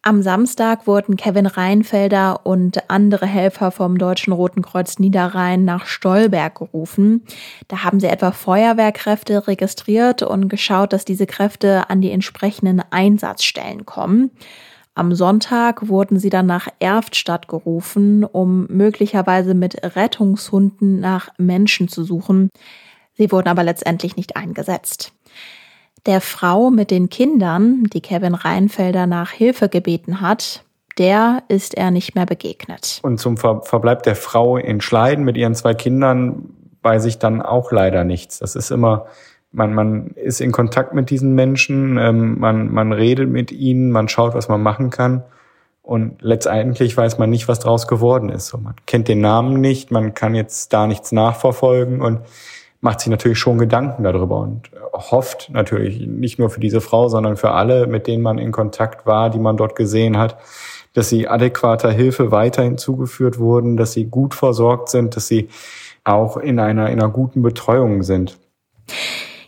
Am 0.07 0.21
Samstag 0.21 0.85
wurden 0.85 1.17
Kevin 1.17 1.47
Reinfelder 1.47 2.45
und 2.45 2.91
andere 2.91 3.25
Helfer 3.25 3.71
vom 3.71 3.97
Deutschen 3.97 4.33
Roten 4.33 4.61
Kreuz 4.61 4.99
Niederrhein 4.99 5.65
nach 5.65 5.87
Stolberg 5.87 6.59
gerufen. 6.59 7.23
Da 7.69 7.83
haben 7.83 7.99
sie 7.99 8.05
etwa 8.05 8.31
Feuerwehrkräfte 8.31 9.47
registriert 9.47 10.21
und 10.21 10.47
geschaut, 10.47 10.93
dass 10.93 11.05
diese 11.05 11.25
Kräfte 11.25 11.89
an 11.89 12.01
die 12.01 12.11
entsprechenden 12.11 12.83
Einsatzstellen 12.91 13.87
kommen. 13.87 14.29
Am 14.93 15.15
Sonntag 15.15 15.87
wurden 15.87 16.19
sie 16.19 16.29
dann 16.29 16.45
nach 16.45 16.67
Erftstadt 16.77 17.47
gerufen, 17.47 18.23
um 18.23 18.67
möglicherweise 18.67 19.55
mit 19.55 19.95
Rettungshunden 19.95 20.99
nach 20.99 21.29
Menschen 21.39 21.87
zu 21.87 22.03
suchen. 22.03 22.51
Sie 23.15 23.31
wurden 23.31 23.47
aber 23.47 23.63
letztendlich 23.63 24.17
nicht 24.17 24.37
eingesetzt. 24.37 25.14
Der 26.05 26.21
Frau 26.21 26.69
mit 26.69 26.91
den 26.91 27.09
Kindern, 27.09 27.85
die 27.91 28.01
Kevin 28.01 28.35
Reinfelder 28.35 29.07
nach 29.07 29.31
Hilfe 29.31 29.69
gebeten 29.69 30.21
hat, 30.21 30.63
der 30.97 31.43
ist 31.47 31.75
er 31.75 31.91
nicht 31.91 32.15
mehr 32.15 32.25
begegnet. 32.25 32.99
Und 33.01 33.19
zum 33.19 33.37
Ver 33.37 33.61
Verbleib 33.63 34.03
der 34.03 34.15
Frau 34.15 34.57
in 34.57 34.81
Schleiden 34.81 35.25
mit 35.25 35.35
ihren 35.35 35.55
zwei 35.55 35.73
Kindern 35.73 36.49
weiß 36.83 37.05
ich 37.05 37.17
dann 37.17 37.41
auch 37.41 37.71
leider 37.71 38.03
nichts. 38.03 38.39
Das 38.39 38.55
ist 38.55 38.69
immer, 38.71 39.07
man, 39.51 39.73
man 39.73 40.07
ist 40.11 40.41
in 40.41 40.51
Kontakt 40.51 40.93
mit 40.93 41.09
diesen 41.09 41.33
Menschen, 41.33 41.97
ähm, 41.97 42.39
man, 42.39 42.71
man 42.71 42.93
redet 42.93 43.29
mit 43.29 43.51
ihnen, 43.51 43.91
man 43.91 44.07
schaut, 44.07 44.35
was 44.35 44.47
man 44.47 44.61
machen 44.61 44.91
kann. 44.91 45.23
Und 45.81 46.21
letztendlich 46.21 46.95
weiß 46.95 47.17
man 47.17 47.29
nicht, 47.29 47.47
was 47.47 47.59
draus 47.59 47.87
geworden 47.87 48.29
ist. 48.29 48.47
So, 48.47 48.57
man 48.57 48.75
kennt 48.85 49.07
den 49.07 49.21
Namen 49.21 49.59
nicht, 49.61 49.91
man 49.91 50.13
kann 50.13 50.35
jetzt 50.35 50.73
da 50.73 50.87
nichts 50.87 51.11
nachverfolgen 51.11 52.01
und 52.01 52.21
macht 52.81 52.99
sich 52.99 53.09
natürlich 53.09 53.39
schon 53.39 53.57
Gedanken 53.57 54.03
darüber 54.03 54.39
und 54.39 54.69
hofft 54.93 55.49
natürlich 55.49 56.05
nicht 56.05 56.39
nur 56.39 56.49
für 56.49 56.59
diese 56.59 56.81
Frau, 56.81 57.07
sondern 57.09 57.37
für 57.37 57.51
alle, 57.51 57.87
mit 57.87 58.07
denen 58.07 58.23
man 58.23 58.37
in 58.37 58.51
Kontakt 58.51 59.05
war, 59.05 59.29
die 59.29 59.39
man 59.39 59.57
dort 59.57 59.75
gesehen 59.75 60.17
hat, 60.17 60.37
dass 60.93 61.09
sie 61.09 61.27
adäquater 61.27 61.91
Hilfe 61.91 62.31
weiterhin 62.31 62.77
zugeführt 62.77 63.39
wurden, 63.39 63.75
dass 63.77 63.93
sie 63.93 64.05
gut 64.05 64.33
versorgt 64.33 64.89
sind, 64.89 65.15
dass 65.15 65.27
sie 65.27 65.49
auch 66.03 66.37
in 66.37 66.59
einer, 66.59 66.89
in 66.89 67.01
einer 67.01 67.09
guten 67.09 67.41
Betreuung 67.41 68.03
sind. 68.03 68.37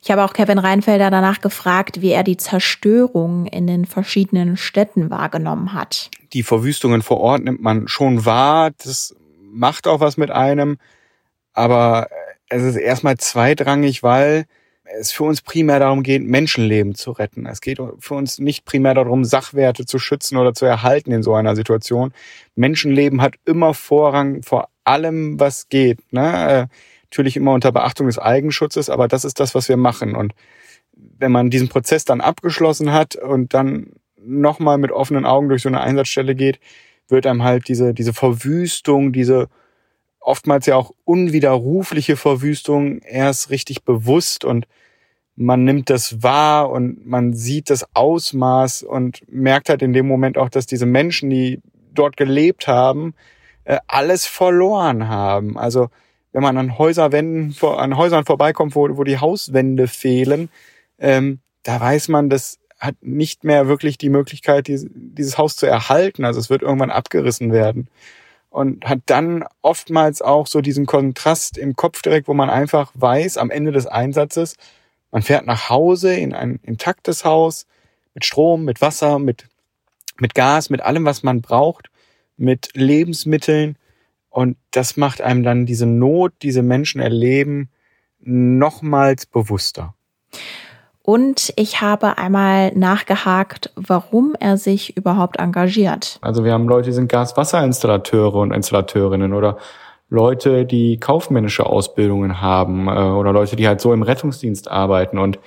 Ich 0.08 0.12
habe 0.12 0.24
auch 0.24 0.34
Kevin 0.34 0.58
Reinfelder 0.58 1.12
danach 1.12 1.42
gefragt, 1.42 2.02
wie 2.02 2.12
er 2.12 2.24
die 2.24 2.38
Zerstörung 2.38 3.46
in 3.46 3.68
den 3.68 3.86
verschiedenen 3.86 4.56
Städten 4.56 5.10
wahrgenommen 5.10 5.74
hat. 5.74 6.10
Die 6.34 6.44
Verwüstungen 6.44 7.02
vor 7.02 7.20
Ort 7.20 7.44
nimmt 7.44 7.62
man 7.62 7.88
schon 7.88 8.26
wahr. 8.26 8.72
Das 8.84 9.16
macht 9.42 9.86
auch 9.86 10.00
was 10.00 10.16
mit 10.18 10.32
einem. 10.32 10.78
Aber 11.54 12.08
es 12.50 12.64
ist 12.64 12.76
erstmal 12.76 13.18
zweitrangig, 13.18 14.04
weil 14.04 14.46
es 15.00 15.12
für 15.12 15.24
uns 15.24 15.42
primär 15.42 15.80
darum 15.80 16.04
geht, 16.04 16.24
Menschenleben 16.24 16.96
zu 16.96 17.12
retten. 17.12 17.46
Es 17.46 17.62
geht 17.62 17.80
für 18.00 18.14
uns 18.14 18.40
nicht 18.40 18.66
primär 18.66 18.94
darum, 18.94 19.26
Sachwerte 19.26 19.86
zu 19.86 20.00
schützen 20.00 20.38
oder 20.38 20.54
zu 20.54 20.66
erhalten 20.66 21.12
in 21.12 21.24
so 21.24 21.36
einer 21.36 21.56
Situation. 21.56 22.14
Menschenleben 22.56 23.22
hat 23.22 23.36
immer 23.46 23.74
Vorrang 23.74 24.44
vor 24.44 24.70
allem, 24.86 25.40
was 25.40 25.68
geht. 25.70 26.00
Ne? 26.14 26.70
Natürlich 27.04 27.36
immer 27.36 27.54
unter 27.54 27.72
Beachtung 27.72 28.08
des 28.08 28.18
Eigenschutzes, 28.18 28.90
aber 28.90 29.08
das 29.08 29.26
ist 29.26 29.40
das, 29.40 29.56
was 29.56 29.68
wir 29.68 29.78
machen. 29.78 30.16
Und 30.16 30.34
wenn 30.94 31.32
man 31.32 31.50
diesen 31.50 31.68
Prozess 31.68 32.06
dann 32.06 32.22
abgeschlossen 32.22 32.94
hat 32.94 33.16
und 33.16 33.54
dann 33.54 33.92
nochmal 34.20 34.78
mit 34.78 34.92
offenen 34.92 35.26
Augen 35.26 35.50
durch 35.50 35.62
so 35.62 35.70
eine 35.70 35.82
Einsatzstelle 35.82 36.36
geht, 36.36 36.60
wird 37.10 37.26
einem 37.26 37.44
halt 37.44 37.68
diese, 37.68 37.94
diese 37.94 38.14
Verwüstung, 38.14 39.14
diese 39.14 39.48
oftmals 40.28 40.66
ja 40.66 40.76
auch 40.76 40.92
unwiderrufliche 41.06 42.18
Verwüstung 42.18 43.00
erst 43.00 43.50
richtig 43.50 43.84
bewusst 43.84 44.44
und 44.44 44.68
man 45.38 45.64
nimmt 45.64 45.90
das 45.90 46.22
wahr 46.22 46.70
und 46.70 47.06
man 47.06 47.34
sieht 47.34 47.70
das 47.70 47.86
Ausmaß 47.96 48.84
und 48.84 49.22
merkt 49.32 49.70
halt 49.70 49.82
in 49.82 49.94
dem 49.94 50.08
Moment 50.08 50.38
auch, 50.38 50.50
dass 50.50 50.66
diese 50.66 50.86
Menschen, 50.86 51.30
die 51.30 51.62
dort 51.94 52.18
gelebt 52.18 52.68
haben, 52.68 53.14
äh, 53.64 53.78
alles 53.88 54.26
verloren 54.26 55.08
haben. 55.08 55.58
Also 55.58 55.90
wenn 56.34 56.44
man 56.44 56.58
an 56.58 56.78
Häuserwänden, 56.78 57.56
an 57.62 57.96
Häusern 57.96 58.26
vorbeikommt, 58.26 58.76
wo, 58.76 58.98
wo 58.98 59.04
die 59.04 59.20
Hauswände 59.20 59.88
fehlen, 59.88 60.50
ähm, 61.00 61.40
da 61.64 61.80
weiß 61.80 62.10
man, 62.10 62.30
das 62.30 62.60
hat 62.80 62.96
nicht 63.02 63.44
mehr 63.44 63.68
wirklich 63.68 63.98
die 63.98 64.10
Möglichkeit, 64.10 64.68
dieses, 64.68 64.90
dieses 64.92 65.38
Haus 65.38 65.56
zu 65.56 65.68
erhalten. 65.68 66.26
Also 66.26 66.40
es 66.40 66.50
wird 66.50 66.64
irgendwann 66.64 66.92
abgerissen 66.92 67.52
werden. 67.52 67.88
Und 68.58 68.86
hat 68.86 69.02
dann 69.06 69.46
oftmals 69.62 70.24
auch 70.24 70.48
so 70.48 70.62
diesen 70.62 70.88
Kontrast 70.88 71.60
im 71.60 71.76
Kopf 71.76 72.02
direkt, 72.02 72.28
wo 72.28 72.34
man 72.34 72.50
einfach 72.50 72.92
weiß, 72.96 73.38
am 73.38 73.52
Ende 73.52 73.72
des 73.72 73.86
Einsatzes, 73.86 74.56
man 75.12 75.22
fährt 75.22 75.46
nach 75.46 75.70
Hause 75.70 76.16
in 76.16 76.34
ein 76.34 76.60
intaktes 76.64 77.24
Haus 77.24 77.68
mit 78.16 78.26
Strom, 78.26 78.66
mit 78.66 78.82
Wasser, 78.82 79.20
mit, 79.20 79.48
mit 80.18 80.34
Gas, 80.34 80.72
mit 80.72 80.82
allem, 80.82 81.06
was 81.06 81.22
man 81.22 81.42
braucht, 81.42 81.92
mit 82.36 82.72
Lebensmitteln 82.74 83.78
und 84.38 84.58
das 84.72 84.98
macht 84.98 85.22
einem 85.22 85.44
dann 85.44 85.68
diese 85.68 85.86
Not, 85.86 86.34
diese 86.42 86.64
Menschen 86.64 87.00
erleben, 87.00 87.70
nochmals 88.20 89.28
bewusster. 89.28 89.94
Und 91.10 91.54
ich 91.56 91.80
habe 91.80 92.18
einmal 92.18 92.74
nachgehakt, 92.76 93.72
warum 93.78 94.36
er 94.42 94.58
sich 94.58 94.98
überhaupt 94.98 95.40
engagiert. 95.40 96.20
Also 96.20 96.44
wir 96.44 96.52
haben 96.52 96.68
Leute, 96.68 96.90
die 96.90 96.94
sind 96.94 97.08
Gaswasserinstallateure 97.08 98.36
und 98.36 98.52
Installateurinnen 98.52 99.32
oder 99.32 99.58
Leute, 100.10 100.66
die 100.66 101.00
kaufmännische 101.00 101.66
Ausbildungen 101.66 102.42
haben 102.42 102.90
äh, 102.90 102.92
oder 102.92 103.32
Leute, 103.32 103.56
die 103.56 103.70
halt 103.70 103.80
so 103.80 103.94
im 103.94 104.02
Rettungsdienst 104.02 104.70
arbeiten 104.70 105.18
und 105.18 105.40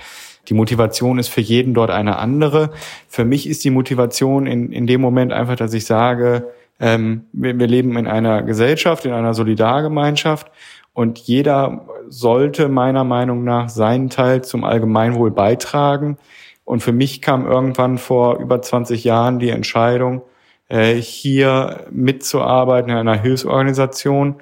die 0.48 0.54
Motivation 0.54 1.18
ist 1.18 1.28
für 1.28 1.42
jeden 1.42 1.74
dort 1.74 1.90
eine 1.90 2.16
andere. 2.16 2.70
Für 3.06 3.26
mich 3.26 3.46
ist 3.46 3.62
die 3.62 3.70
Motivation 3.70 4.46
in, 4.46 4.72
in 4.72 4.86
dem 4.86 5.02
Moment 5.02 5.30
einfach, 5.30 5.56
dass 5.56 5.74
ich 5.74 5.84
sage, 5.84 6.48
ähm, 6.80 7.26
wir, 7.34 7.58
wir 7.58 7.66
leben 7.66 7.98
in 7.98 8.06
einer 8.06 8.40
Gesellschaft, 8.44 9.04
in 9.04 9.12
einer 9.12 9.34
Solidargemeinschaft 9.34 10.50
und 10.92 11.18
jeder 11.18 11.86
sollte 12.08 12.68
meiner 12.68 13.04
Meinung 13.04 13.44
nach 13.44 13.68
seinen 13.68 14.10
Teil 14.10 14.42
zum 14.42 14.64
Allgemeinwohl 14.64 15.30
beitragen. 15.30 16.18
Und 16.64 16.82
für 16.82 16.92
mich 16.92 17.22
kam 17.22 17.46
irgendwann 17.46 17.98
vor 17.98 18.38
über 18.38 18.60
20 18.60 19.04
Jahren 19.04 19.38
die 19.38 19.50
Entscheidung, 19.50 20.22
äh, 20.68 20.94
hier 20.94 21.86
mitzuarbeiten 21.90 22.90
in 22.90 22.96
einer 22.96 23.20
Hilfsorganisation, 23.20 24.36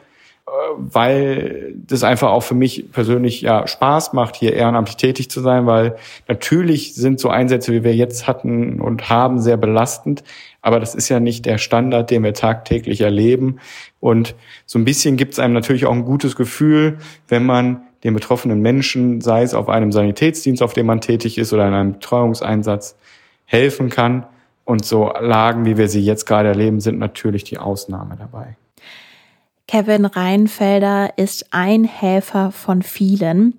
weil 0.77 1.75
das 1.87 2.05
einfach 2.05 2.31
auch 2.31 2.43
für 2.43 2.55
mich 2.55 2.91
persönlich 2.93 3.41
ja 3.43 3.67
Spaß 3.67 4.13
macht, 4.13 4.37
hier 4.37 4.53
ehrenamtlich 4.55 4.97
tätig 4.97 5.31
zu 5.31 5.41
sein, 5.41 5.67
weil 5.67 5.97
natürlich 6.27 6.95
sind 6.95 7.21
so 7.21 7.29
Einsätze, 7.29 7.73
wie 7.73 7.85
wir 7.85 7.95
jetzt 7.95 8.27
hatten 8.27 8.81
und 8.81 9.09
haben, 9.09 9.41
sehr 9.41 9.57
belastend. 9.57 10.25
Aber 10.63 10.81
das 10.81 10.95
ist 10.95 11.09
ja 11.09 11.21
nicht 11.21 11.47
der 11.47 11.59
Standard, 11.59 12.11
den 12.11 12.25
wir 12.25 12.35
tagtäglich 12.35 13.01
erleben. 13.01 13.59
Und 14.01 14.35
so 14.67 14.79
ein 14.79 14.85
bisschen 14.85 15.17
gibt 15.17 15.33
es 15.35 15.39
einem 15.39 15.55
natürlich 15.55 15.87
auch 15.87 15.93
ein 15.93 16.05
gutes 16.05 16.37
Gefühl, 16.37 16.99
wenn 17.29 17.47
man 17.47 17.83
den 18.05 18.15
betroffenen 18.15 18.61
Menschen, 18.61 19.21
sei 19.21 19.43
es 19.43 19.55
auf 19.55 19.69
einem 19.69 19.93
Sanitätsdienst, 19.93 20.63
auf 20.63 20.73
dem 20.73 20.87
man 20.87 21.01
tätig 21.01 21.39
ist, 21.39 21.53
oder 21.53 21.67
in 21.67 21.75
einem 21.75 21.93
Betreuungseinsatz, 21.95 22.97
helfen 23.45 23.89
kann. 23.89 24.27
Und 24.65 24.85
so 24.85 25.13
Lagen, 25.19 25.65
wie 25.65 25.79
wir 25.79 25.89
sie 25.89 26.03
jetzt 26.03 26.27
gerade 26.27 26.49
erleben, 26.49 26.81
sind 26.81 26.99
natürlich 26.99 27.43
die 27.45 27.59
Ausnahme 27.59 28.17
dabei. 28.17 28.57
Kevin 29.69 30.07
Reinfelder 30.07 31.19
ist 31.19 31.49
ein 31.51 31.85
Helfer 31.85 32.53
von 32.53 32.81
vielen. 32.81 33.53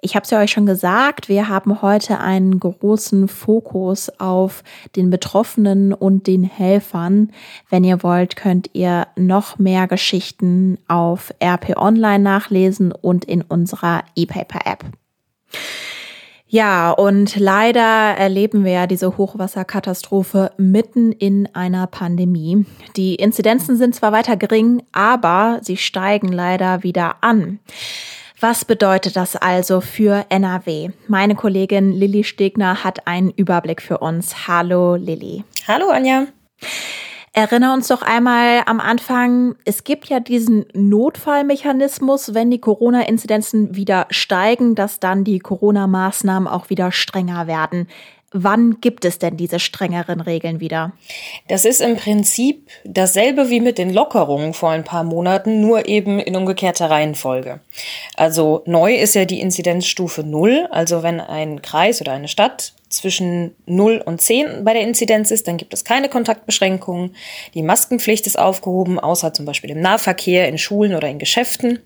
Ich 0.00 0.14
habe 0.14 0.22
es 0.22 0.30
ja 0.30 0.38
euch 0.38 0.52
schon 0.52 0.64
gesagt, 0.64 1.28
wir 1.28 1.48
haben 1.48 1.82
heute 1.82 2.20
einen 2.20 2.60
großen 2.60 3.26
Fokus 3.26 4.08
auf 4.20 4.62
den 4.94 5.10
Betroffenen 5.10 5.92
und 5.92 6.28
den 6.28 6.44
Helfern. 6.44 7.32
Wenn 7.68 7.82
ihr 7.82 8.04
wollt, 8.04 8.36
könnt 8.36 8.70
ihr 8.74 9.08
noch 9.16 9.58
mehr 9.58 9.88
Geschichten 9.88 10.78
auf 10.86 11.34
RP 11.42 11.76
Online 11.76 12.22
nachlesen 12.22 12.92
und 12.92 13.24
in 13.24 13.42
unserer 13.42 14.04
E-Paper-App. 14.14 14.84
Ja, 16.48 16.92
und 16.92 17.36
leider 17.36 17.80
erleben 17.80 18.64
wir 18.64 18.72
ja 18.72 18.86
diese 18.86 19.16
Hochwasserkatastrophe 19.16 20.52
mitten 20.56 21.10
in 21.10 21.48
einer 21.54 21.88
Pandemie. 21.88 22.64
Die 22.96 23.16
Inzidenzen 23.16 23.76
sind 23.76 23.94
zwar 23.96 24.12
weiter 24.12 24.36
gering, 24.36 24.82
aber 24.92 25.58
sie 25.62 25.76
steigen 25.76 26.28
leider 26.28 26.84
wieder 26.84 27.16
an. 27.20 27.58
Was 28.38 28.64
bedeutet 28.64 29.16
das 29.16 29.34
also 29.34 29.80
für 29.80 30.26
NRW? 30.28 30.90
Meine 31.08 31.34
Kollegin 31.34 31.92
Lilly 31.92 32.22
Stegner 32.22 32.84
hat 32.84 33.06
einen 33.06 33.30
Überblick 33.30 33.82
für 33.82 33.98
uns. 33.98 34.46
Hallo 34.46 34.94
Lilly. 34.94 35.42
Hallo 35.66 35.88
Anja. 35.88 36.26
Erinnere 37.38 37.74
uns 37.74 37.88
doch 37.88 38.00
einmal 38.00 38.62
am 38.64 38.80
Anfang, 38.80 39.56
es 39.66 39.84
gibt 39.84 40.08
ja 40.08 40.20
diesen 40.20 40.64
Notfallmechanismus, 40.72 42.32
wenn 42.32 42.50
die 42.50 42.62
Corona-Inzidenzen 42.62 43.76
wieder 43.76 44.06
steigen, 44.08 44.74
dass 44.74 45.00
dann 45.00 45.22
die 45.22 45.38
Corona-Maßnahmen 45.38 46.48
auch 46.48 46.70
wieder 46.70 46.92
strenger 46.92 47.46
werden. 47.46 47.88
Wann 48.32 48.80
gibt 48.80 49.04
es 49.04 49.18
denn 49.18 49.36
diese 49.36 49.60
strengeren 49.60 50.22
Regeln 50.22 50.60
wieder? 50.60 50.92
Das 51.46 51.66
ist 51.66 51.82
im 51.82 51.96
Prinzip 51.96 52.70
dasselbe 52.84 53.50
wie 53.50 53.60
mit 53.60 53.76
den 53.76 53.92
Lockerungen 53.92 54.54
vor 54.54 54.70
ein 54.70 54.84
paar 54.84 55.04
Monaten, 55.04 55.60
nur 55.60 55.86
eben 55.88 56.18
in 56.18 56.36
umgekehrter 56.36 56.88
Reihenfolge. 56.88 57.60
Also 58.16 58.62
neu 58.64 58.94
ist 58.94 59.14
ja 59.14 59.26
die 59.26 59.42
Inzidenzstufe 59.42 60.24
0, 60.24 60.68
also 60.70 61.02
wenn 61.02 61.20
ein 61.20 61.60
Kreis 61.60 62.00
oder 62.00 62.12
eine 62.12 62.28
Stadt 62.28 62.72
zwischen 62.88 63.54
0 63.66 64.02
und 64.04 64.20
10 64.20 64.64
bei 64.64 64.72
der 64.72 64.82
Inzidenz 64.82 65.30
ist, 65.30 65.48
dann 65.48 65.56
gibt 65.56 65.74
es 65.74 65.84
keine 65.84 66.08
Kontaktbeschränkungen. 66.08 67.16
Die 67.54 67.62
Maskenpflicht 67.62 68.26
ist 68.26 68.38
aufgehoben, 68.38 69.00
außer 69.00 69.32
zum 69.32 69.44
Beispiel 69.44 69.70
im 69.70 69.80
Nahverkehr, 69.80 70.48
in 70.48 70.58
Schulen 70.58 70.94
oder 70.94 71.08
in 71.08 71.18
Geschäften. 71.18 71.80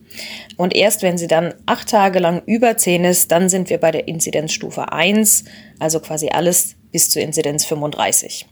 Und 0.56 0.74
erst 0.74 1.02
wenn 1.02 1.16
sie 1.16 1.26
dann 1.26 1.54
acht 1.66 1.88
Tage 1.88 2.18
lang 2.18 2.42
über 2.46 2.76
10 2.76 3.04
ist, 3.04 3.32
dann 3.32 3.48
sind 3.48 3.70
wir 3.70 3.78
bei 3.78 3.90
der 3.90 4.08
Inzidenzstufe 4.08 4.92
1, 4.92 5.44
also 5.78 6.00
quasi 6.00 6.28
alles 6.28 6.76
bis 6.92 7.08
zur 7.08 7.22
Inzidenz 7.22 7.64
35. 7.64 8.46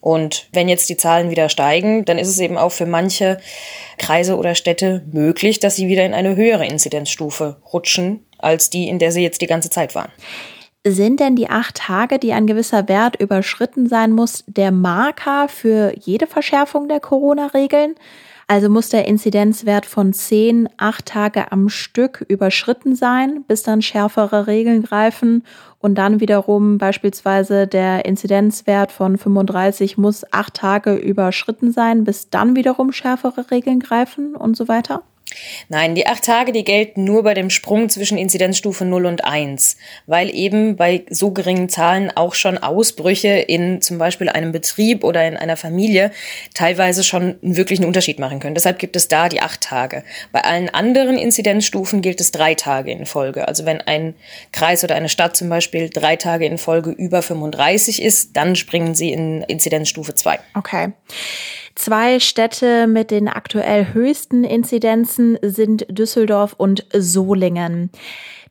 Und 0.00 0.48
wenn 0.52 0.68
jetzt 0.68 0.88
die 0.88 0.96
Zahlen 0.96 1.30
wieder 1.30 1.48
steigen, 1.48 2.04
dann 2.04 2.18
ist 2.18 2.28
es 2.28 2.38
eben 2.38 2.58
auch 2.58 2.72
für 2.72 2.86
manche 2.86 3.38
Kreise 3.98 4.36
oder 4.36 4.54
Städte 4.54 5.04
möglich, 5.12 5.60
dass 5.60 5.76
sie 5.76 5.88
wieder 5.88 6.04
in 6.04 6.14
eine 6.14 6.36
höhere 6.36 6.66
Inzidenzstufe 6.66 7.60
rutschen, 7.72 8.24
als 8.38 8.70
die, 8.70 8.88
in 8.88 8.98
der 8.98 9.12
sie 9.12 9.22
jetzt 9.22 9.40
die 9.40 9.46
ganze 9.46 9.70
Zeit 9.70 9.94
waren. 9.94 10.10
Sind 10.84 11.20
denn 11.20 11.36
die 11.36 11.48
acht 11.48 11.76
Tage, 11.76 12.18
die 12.18 12.32
ein 12.32 12.48
gewisser 12.48 12.88
Wert 12.88 13.20
überschritten 13.20 13.86
sein 13.88 14.10
muss, 14.10 14.42
der 14.48 14.72
Marker 14.72 15.46
für 15.48 15.94
jede 15.96 16.26
Verschärfung 16.26 16.88
der 16.88 16.98
Corona-Regeln? 16.98 17.94
Also 18.48 18.68
muss 18.68 18.88
der 18.88 19.06
Inzidenzwert 19.06 19.86
von 19.86 20.12
10 20.12 20.68
acht 20.78 21.06
Tage 21.06 21.52
am 21.52 21.68
Stück 21.68 22.24
überschritten 22.26 22.96
sein, 22.96 23.44
bis 23.46 23.62
dann 23.62 23.80
schärfere 23.80 24.48
Regeln 24.48 24.82
greifen 24.82 25.44
und 25.78 25.94
dann 25.94 26.18
wiederum 26.18 26.78
beispielsweise 26.78 27.68
der 27.68 28.04
Inzidenzwert 28.04 28.90
von 28.90 29.18
35 29.18 29.98
muss 29.98 30.24
acht 30.32 30.54
Tage 30.54 30.96
überschritten 30.96 31.70
sein, 31.70 32.02
bis 32.02 32.28
dann 32.28 32.56
wiederum 32.56 32.90
schärfere 32.90 33.52
Regeln 33.52 33.78
greifen 33.78 34.34
und 34.34 34.56
so 34.56 34.66
weiter? 34.66 35.04
Nein, 35.68 35.94
die 35.94 36.06
acht 36.06 36.24
Tage, 36.24 36.52
die 36.52 36.64
gelten 36.64 37.04
nur 37.04 37.22
bei 37.22 37.34
dem 37.34 37.50
Sprung 37.50 37.88
zwischen 37.88 38.18
Inzidenzstufe 38.18 38.84
0 38.84 39.06
und 39.06 39.24
1, 39.24 39.76
weil 40.06 40.34
eben 40.34 40.76
bei 40.76 41.04
so 41.10 41.30
geringen 41.30 41.68
Zahlen 41.68 42.10
auch 42.14 42.34
schon 42.34 42.58
Ausbrüche 42.58 43.28
in 43.28 43.80
zum 43.80 43.98
Beispiel 43.98 44.28
einem 44.28 44.52
Betrieb 44.52 45.04
oder 45.04 45.26
in 45.26 45.36
einer 45.36 45.56
Familie 45.56 46.12
teilweise 46.54 47.04
schon 47.04 47.36
wirklich 47.42 47.78
einen 47.78 47.88
Unterschied 47.88 48.18
machen 48.18 48.40
können. 48.40 48.54
Deshalb 48.54 48.78
gibt 48.78 48.96
es 48.96 49.08
da 49.08 49.28
die 49.28 49.40
acht 49.40 49.60
Tage. 49.60 50.04
Bei 50.32 50.42
allen 50.42 50.68
anderen 50.68 51.18
Inzidenzstufen 51.18 52.02
gilt 52.02 52.20
es 52.20 52.30
drei 52.30 52.54
Tage 52.54 52.92
in 52.92 53.06
Folge. 53.06 53.48
Also 53.48 53.64
wenn 53.64 53.80
ein 53.80 54.14
Kreis 54.52 54.84
oder 54.84 54.94
eine 54.94 55.08
Stadt 55.08 55.36
zum 55.36 55.48
Beispiel 55.48 55.90
drei 55.90 56.16
Tage 56.16 56.46
in 56.46 56.58
Folge 56.58 56.90
über 56.90 57.22
35 57.22 58.02
ist, 58.02 58.36
dann 58.36 58.56
springen 58.56 58.94
sie 58.94 59.12
in 59.12 59.42
Inzidenzstufe 59.42 60.14
2. 60.14 60.38
Okay. 60.54 60.92
Zwei 61.74 62.20
Städte 62.20 62.86
mit 62.86 63.10
den 63.10 63.28
aktuell 63.28 63.92
höchsten 63.92 64.44
Inzidenzen 64.44 65.38
sind 65.42 65.86
Düsseldorf 65.88 66.54
und 66.56 66.86
Solingen. 66.92 67.90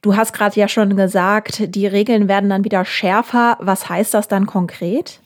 Du 0.01 0.15
hast 0.15 0.33
gerade 0.33 0.59
ja 0.59 0.67
schon 0.67 0.97
gesagt, 0.97 1.75
die 1.75 1.85
Regeln 1.85 2.27
werden 2.27 2.49
dann 2.49 2.63
wieder 2.63 2.83
schärfer. 2.85 3.57
Was 3.59 3.87
heißt 3.87 4.13
das 4.15 4.27
dann 4.27 4.47
konkret? 4.47 5.20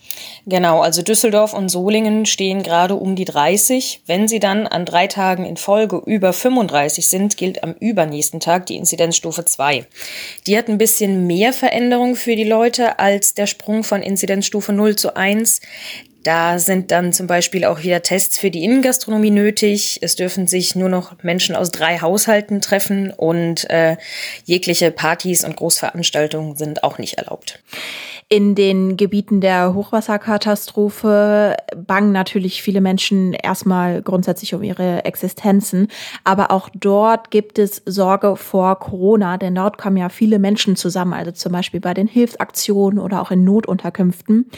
Genau, 0.46 0.82
also 0.82 1.02
Düsseldorf 1.02 1.54
und 1.54 1.70
Solingen 1.70 2.26
stehen 2.26 2.64
gerade 2.64 2.96
um 2.96 3.16
die 3.16 3.26
30. 3.26 4.02
Wenn 4.06 4.28
sie 4.28 4.40
dann 4.40 4.68
an 4.68 4.86
drei 4.86 5.08
Tagen 5.08 5.46
in 5.46 5.58
Folge 5.58 6.02
über 6.06 6.34
35 6.34 7.08
sind, 7.08 7.38
gilt 7.38 7.64
am 7.64 7.74
übernächsten 7.80 8.40
Tag 8.40 8.66
die 8.68 8.76
Inzidenzstufe 8.76 9.46
2. 9.46 9.86
Die 10.48 10.58
hat 10.58 10.68
ein 10.68 10.78
bisschen 10.78 11.28
mehr 11.28 11.54
Veränderung 11.54 12.16
für 12.16 12.36
die 12.36 12.44
Leute 12.44 13.00
als 13.00 13.34
der 13.34 13.48
Sprung 13.48 13.84
von 13.84 14.02
Inzidenzstufe 14.02 14.74
0 14.74 14.96
zu 14.96 15.16
1. 15.16 15.62
Da 16.26 16.58
sind 16.58 16.90
dann 16.90 17.14
zum 17.14 17.28
Beispiel 17.28 17.66
auch 17.66 17.84
wieder 17.84 18.02
Tests 18.02 18.40
für 18.40 18.50
die 18.50 18.64
Innengastronomie 18.64 19.30
nötig. 19.30 20.00
Es 20.02 20.16
dürfen 20.16 20.48
sich 20.48 20.76
nur 20.76 20.90
noch 20.90 21.22
Menschen 21.22 21.56
aus 21.56 21.70
drei 21.70 22.00
Haushalten 22.00 22.62
treffen 22.62 23.12
und 23.12 23.70
äh, 23.70 23.96
jegliche 24.44 24.90
Partys 24.90 25.44
und 25.44 25.56
Großveranstaltungen 25.56 26.56
sind 26.56 26.84
auch 26.84 26.98
nicht 26.98 27.20
erlaubt. 27.20 27.60
In 28.28 28.56
den 28.56 28.98
Gebieten 28.98 29.40
der 29.40 29.76
Hochwasserkatastrophe 29.76 31.56
bangen 31.76 32.12
natürlich 32.12 32.64
viele 32.64 32.82
Menschen 32.82 33.34
erstmal 33.34 34.02
grundsätzlich 34.02 34.56
um 34.56 34.64
ihre 34.64 35.06
Existenzen. 35.06 35.90
Aber 36.24 36.50
auch 36.50 36.70
dort 36.74 37.30
gibt 37.30 37.60
es 37.60 37.84
Sorge 37.86 38.36
vor 38.36 38.80
Corona, 38.80 39.38
denn 39.38 39.54
dort 39.54 39.78
kommen 39.78 39.98
ja 39.98 40.10
viele 40.10 40.40
Menschen 40.40 40.76
zusammen, 40.76 41.14
also 41.14 41.32
zum 41.32 41.52
Beispiel 41.52 41.80
bei 41.80 41.94
den 41.94 42.08
Hilfsaktionen 42.08 42.98
oder 42.98 43.22
auch 43.22 43.30
in 43.30 43.44
Notunterkünften. 43.44 44.50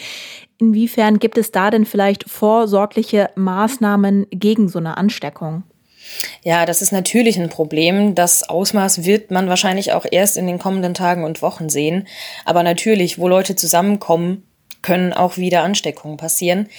Inwiefern 0.59 1.19
gibt 1.19 1.37
es 1.37 1.51
da 1.51 1.69
denn 1.69 1.85
vielleicht 1.85 2.29
vorsorgliche 2.29 3.31
Maßnahmen 3.35 4.27
gegen 4.31 4.69
so 4.69 4.79
eine 4.79 4.97
Ansteckung? 4.97 5.63
Ja, 6.43 6.65
das 6.65 6.81
ist 6.81 6.91
natürlich 6.91 7.37
ein 7.39 7.49
Problem. 7.49 8.15
Das 8.15 8.47
Ausmaß 8.47 9.03
wird 9.05 9.31
man 9.31 9.49
wahrscheinlich 9.49 9.93
auch 9.93 10.05
erst 10.09 10.37
in 10.37 10.47
den 10.47 10.59
kommenden 10.59 10.93
Tagen 10.93 11.23
und 11.23 11.41
Wochen 11.41 11.69
sehen. 11.69 12.07
Aber 12.45 12.63
natürlich, 12.63 13.19
wo 13.19 13.27
Leute 13.27 13.55
zusammenkommen, 13.55 14.43
können 14.81 15.11
auch 15.11 15.37
wieder 15.37 15.63
Ansteckungen 15.63 16.17
passieren. 16.17 16.69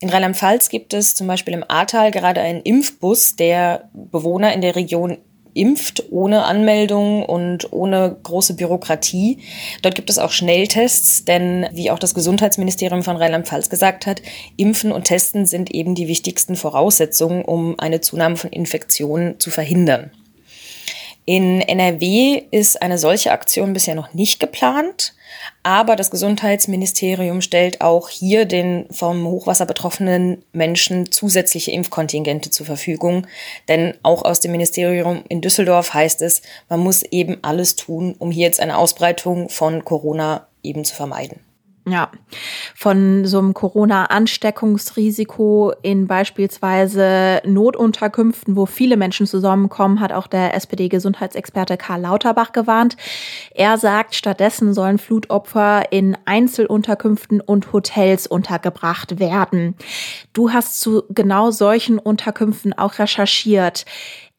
In 0.00 0.08
Rheinland-Pfalz 0.08 0.68
gibt 0.68 0.94
es 0.94 1.14
zum 1.14 1.26
Beispiel 1.26 1.54
im 1.54 1.64
Ahrtal 1.68 2.10
gerade 2.10 2.40
einen 2.40 2.62
Impfbus, 2.62 3.36
der 3.36 3.88
Bewohner 3.92 4.52
in 4.52 4.62
der 4.62 4.74
Region 4.74 5.18
impft 5.54 6.04
ohne 6.10 6.44
Anmeldung 6.44 7.24
und 7.24 7.72
ohne 7.72 8.16
große 8.22 8.54
Bürokratie. 8.54 9.38
Dort 9.82 9.94
gibt 9.94 10.10
es 10.10 10.18
auch 10.18 10.30
Schnelltests, 10.30 11.24
denn 11.24 11.66
wie 11.72 11.90
auch 11.90 11.98
das 11.98 12.14
Gesundheitsministerium 12.14 13.02
von 13.02 13.16
Rheinland-Pfalz 13.16 13.68
gesagt 13.70 14.06
hat, 14.06 14.22
Impfen 14.56 14.92
und 14.92 15.04
Testen 15.04 15.46
sind 15.46 15.70
eben 15.70 15.94
die 15.94 16.08
wichtigsten 16.08 16.56
Voraussetzungen, 16.56 17.44
um 17.44 17.78
eine 17.78 18.00
Zunahme 18.00 18.36
von 18.36 18.50
Infektionen 18.50 19.38
zu 19.38 19.50
verhindern. 19.50 20.10
In 21.24 21.60
NRW 21.60 22.42
ist 22.50 22.82
eine 22.82 22.98
solche 22.98 23.30
Aktion 23.30 23.72
bisher 23.72 23.94
noch 23.94 24.12
nicht 24.12 24.40
geplant. 24.40 25.14
Aber 25.62 25.96
das 25.96 26.10
Gesundheitsministerium 26.10 27.40
stellt 27.40 27.80
auch 27.80 28.08
hier 28.08 28.44
den 28.44 28.86
vom 28.90 29.26
Hochwasser 29.26 29.66
betroffenen 29.66 30.44
Menschen 30.52 31.10
zusätzliche 31.10 31.70
Impfkontingente 31.70 32.50
zur 32.50 32.66
Verfügung. 32.66 33.26
Denn 33.68 33.94
auch 34.02 34.24
aus 34.24 34.40
dem 34.40 34.52
Ministerium 34.52 35.22
in 35.28 35.40
Düsseldorf 35.40 35.94
heißt 35.94 36.22
es, 36.22 36.42
man 36.68 36.80
muss 36.80 37.02
eben 37.02 37.38
alles 37.42 37.76
tun, 37.76 38.14
um 38.18 38.30
hier 38.30 38.46
jetzt 38.46 38.60
eine 38.60 38.76
Ausbreitung 38.76 39.48
von 39.48 39.84
Corona 39.84 40.46
eben 40.62 40.84
zu 40.84 40.94
vermeiden. 40.94 41.40
Ja, 41.84 42.12
von 42.76 43.24
so 43.24 43.40
einem 43.40 43.54
Corona-Ansteckungsrisiko 43.54 45.72
in 45.82 46.06
beispielsweise 46.06 47.42
Notunterkünften, 47.44 48.54
wo 48.54 48.66
viele 48.66 48.96
Menschen 48.96 49.26
zusammenkommen, 49.26 49.98
hat 49.98 50.12
auch 50.12 50.28
der 50.28 50.54
SPD-Gesundheitsexperte 50.54 51.76
Karl 51.76 52.02
Lauterbach 52.02 52.52
gewarnt. 52.52 52.96
Er 53.52 53.78
sagt, 53.78 54.14
stattdessen 54.14 54.74
sollen 54.74 54.98
Flutopfer 54.98 55.90
in 55.90 56.16
Einzelunterkünften 56.24 57.40
und 57.40 57.72
Hotels 57.72 58.28
untergebracht 58.28 59.18
werden. 59.18 59.74
Du 60.32 60.52
hast 60.52 60.80
zu 60.80 61.02
genau 61.08 61.50
solchen 61.50 61.98
Unterkünften 61.98 62.74
auch 62.74 63.00
recherchiert. 63.00 63.86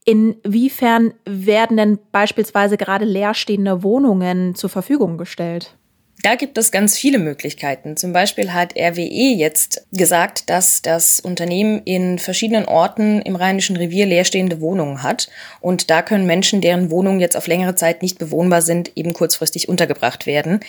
Inwiefern 0.06 1.14
werden 1.26 1.76
denn 1.76 2.00
beispielsweise 2.14 2.78
gerade 2.78 3.04
leerstehende 3.04 3.84
Wohnungen 3.84 4.56
zur 4.56 4.70
Verfügung 4.70 5.18
gestellt? 5.18 5.76
Da 6.24 6.36
gibt 6.36 6.58
es 6.58 6.72
ganz 6.72 6.98
viele 6.98 7.20
Möglichkeiten. 7.20 7.98
Zum 7.98 8.14
Beispiel 8.14 8.54
hat 8.54 8.78
RWE 8.78 9.36
jetzt 9.36 9.86
gesagt, 9.92 10.50
dass 10.50 10.82
das 10.82 11.20
Unternehmen 11.20 11.82
in 11.84 12.18
verschiedenen 12.18 12.64
Orten 12.64 13.22
im 13.22 13.36
Rheinischen 13.36 13.76
Revier 13.76 14.06
leerstehende 14.06 14.62
Wohnungen 14.62 15.04
hat. 15.04 15.28
Und 15.60 15.90
da 15.90 16.02
können 16.02 16.26
Menschen, 16.26 16.62
deren 16.62 16.90
Wohnungen 16.92 17.20
jetzt 17.20 17.36
auf 17.36 17.48
längere 17.48 17.76
Zeit 17.76 18.02
nicht 18.02 18.20
bewohnbar 18.20 18.62
sind, 18.62 18.94
eben 18.96 19.12
kurzfristig 19.12 19.68
untergebracht 19.68 20.26
werden. 20.26 20.62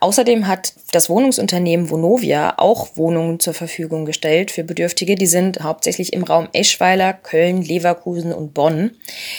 Außerdem 0.00 0.46
hat 0.46 0.72
das 0.92 1.10
Wohnungsunternehmen 1.10 1.90
Vonovia 1.90 2.54
auch 2.56 2.96
Wohnungen 2.96 3.40
zur 3.40 3.52
Verfügung 3.52 4.06
gestellt 4.06 4.50
für 4.52 4.64
Bedürftige. 4.64 5.16
Die 5.16 5.26
sind 5.26 5.60
hauptsächlich 5.60 6.14
im 6.14 6.22
Raum 6.22 6.48
Eschweiler, 6.54 7.12
Köln, 7.12 7.60
Leverkusen 7.60 8.32
und 8.32 8.54
Bonn. 8.54 8.92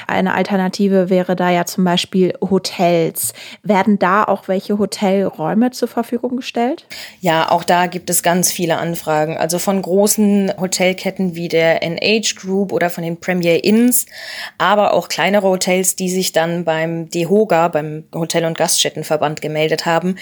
Eine 0.07 0.35
Alternative 0.35 1.11
wäre 1.11 1.37
da 1.37 1.51
ja 1.51 1.65
zum 1.65 1.85
Beispiel 1.85 2.35
Hotels. 2.41 3.33
Werden 3.63 3.99
da 3.99 4.25
auch 4.25 4.49
welche 4.49 4.79
Hotelräume 4.79 5.71
zur 5.71 5.89
Verfügung 5.89 6.37
gestellt? 6.37 6.87
Ja, 7.21 7.51
auch 7.51 7.65
da 7.65 7.87
gibt 7.87 8.11
es 8.11 8.23
ganz 8.23 8.53
viele 8.53 8.79
Anfragen. 8.79 9.37
Also 9.37 9.59
von 9.59 9.81
großen 9.81 10.53
Hotelketten 10.61 11.35
wie 11.35 11.49
der 11.49 11.83
NH 11.83 12.35
Group 12.37 12.73
oder 12.73 12.91
von 12.91 13.05
den 13.05 13.21
Premier 13.21 13.65
Inns, 13.65 14.07
aber 14.59 14.95
auch 14.95 15.09
kleinere 15.09 15.49
Hotels, 15.49 15.97
die 15.97 16.11
sich 16.11 16.33
dann 16.33 16.65
beim 16.65 17.09
DEHOGA, 17.09 17.69
beim 17.69 18.05
Hotel- 18.15 18.45
und 18.45 18.59
Gaststättenverband 18.59 19.41
gemeldet 19.41 19.87
haben. 19.87 20.17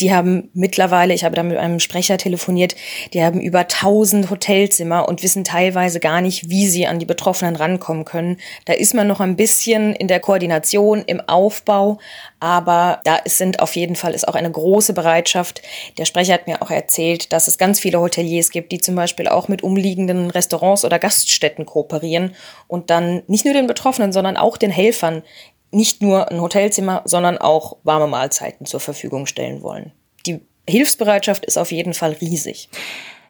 Die 0.00 0.12
haben 0.12 0.50
mittlerweile, 0.54 1.14
ich 1.14 1.24
habe 1.24 1.34
da 1.34 1.42
mit 1.42 1.56
einem 1.56 1.80
Sprecher 1.80 2.18
telefoniert, 2.18 2.76
die 3.12 3.22
haben 3.22 3.40
über 3.40 3.60
1000 3.60 4.30
Hotelzimmer 4.30 5.08
und 5.08 5.22
wissen 5.22 5.44
teilweise 5.44 6.00
gar 6.00 6.20
nicht, 6.20 6.50
wie 6.50 6.66
sie 6.66 6.86
an 6.86 6.98
die 6.98 7.06
Betroffenen 7.06 7.56
rankommen 7.56 8.04
können. 8.04 8.38
Da 8.64 8.74
ist 8.80 8.94
man 8.94 9.06
noch 9.06 9.20
ein 9.20 9.36
bisschen 9.36 9.94
in 9.94 10.08
der 10.08 10.20
Koordination, 10.20 11.02
im 11.06 11.20
Aufbau, 11.20 11.98
aber 12.40 13.00
da 13.04 13.18
sind 13.26 13.60
auf 13.60 13.76
jeden 13.76 13.96
Fall 13.96 14.14
ist 14.14 14.26
auch 14.26 14.34
eine 14.34 14.50
große 14.50 14.92
Bereitschaft. 14.92 15.62
Der 15.98 16.06
Sprecher 16.06 16.34
hat 16.34 16.46
mir 16.46 16.62
auch 16.62 16.70
erzählt, 16.70 17.32
dass 17.32 17.46
es 17.46 17.58
ganz 17.58 17.78
viele 17.78 18.00
Hoteliers 18.00 18.50
gibt, 18.50 18.72
die 18.72 18.78
zum 18.78 18.94
Beispiel 18.94 19.28
auch 19.28 19.48
mit 19.48 19.62
umliegenden 19.62 20.30
Restaurants 20.30 20.84
oder 20.84 20.98
Gaststätten 20.98 21.66
kooperieren 21.66 22.34
und 22.66 22.90
dann 22.90 23.22
nicht 23.26 23.44
nur 23.44 23.54
den 23.54 23.66
Betroffenen, 23.66 24.12
sondern 24.12 24.36
auch 24.36 24.56
den 24.56 24.70
Helfern 24.70 25.22
nicht 25.70 26.02
nur 26.02 26.30
ein 26.30 26.40
Hotelzimmer, 26.40 27.02
sondern 27.04 27.38
auch 27.38 27.76
warme 27.84 28.06
Mahlzeiten 28.06 28.66
zur 28.66 28.80
Verfügung 28.80 29.26
stellen 29.26 29.62
wollen. 29.62 29.92
Die 30.26 30.40
Hilfsbereitschaft 30.68 31.44
ist 31.44 31.58
auf 31.58 31.70
jeden 31.70 31.94
Fall 31.94 32.16
riesig. 32.20 32.68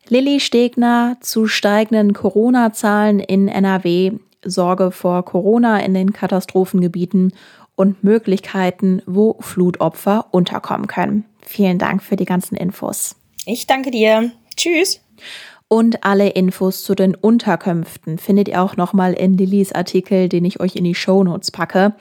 Lilly 0.09 0.41
Stegner 0.41 1.19
zu 1.21 1.47
steigenden 1.47 2.15
Corona-Zahlen 2.15 3.21
in 3.21 3.49
NRW 3.49 4.13
Sorge 4.45 4.91
vor 4.91 5.25
Corona 5.25 5.81
in 5.81 5.95
den 5.95 6.13
Katastrophengebieten 6.13 7.33
und 7.75 8.05
Möglichkeiten, 8.05 9.03
wo 9.07 9.37
Flutopfer 9.41 10.27
unterkommen 10.31 10.87
können. 10.87 11.25
Vielen 11.43 11.79
Dank 11.79 12.03
für 12.03 12.17
die 12.17 12.25
ganzen 12.25 12.57
Infos. 12.57 13.17
Ich 13.47 13.67
danke 13.67 13.91
dir. 13.91 14.31
Tschüss. 14.57 15.01
Und 15.73 16.05
alle 16.05 16.31
Infos 16.31 16.83
zu 16.83 16.95
den 16.95 17.15
Unterkünften 17.15 18.19
findet 18.19 18.49
ihr 18.49 18.61
auch 18.61 18.77
nochmal 18.77 19.13
in 19.13 19.39
Lillys 19.39 19.73
Artikel, 19.73 20.29
den 20.29 20.45
ich 20.45 20.59
euch 20.61 20.75
in 20.75 20.85
die 20.85 20.97
Shownotes 20.97 21.53
packe. 21.53 21.95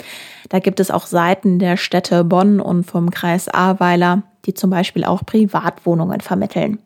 Da 0.50 0.60
gibt 0.60 0.80
es 0.80 0.90
auch 0.90 1.06
Seiten 1.06 1.60
der 1.60 1.78
Städte 1.78 2.24
Bonn 2.24 2.60
und 2.60 2.84
vom 2.84 3.12
Kreis 3.12 3.48
Ahrweiler, 3.48 4.24
die 4.46 4.56
zum 4.56 4.72
Beispiel 4.72 5.04
auch 5.04 5.26
Privatwohnungen 5.26 6.20
vermitteln. 6.22 6.80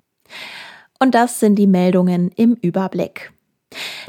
Und 0.99 1.15
das 1.15 1.39
sind 1.39 1.55
die 1.55 1.67
Meldungen 1.67 2.29
im 2.35 2.55
Überblick. 2.55 3.33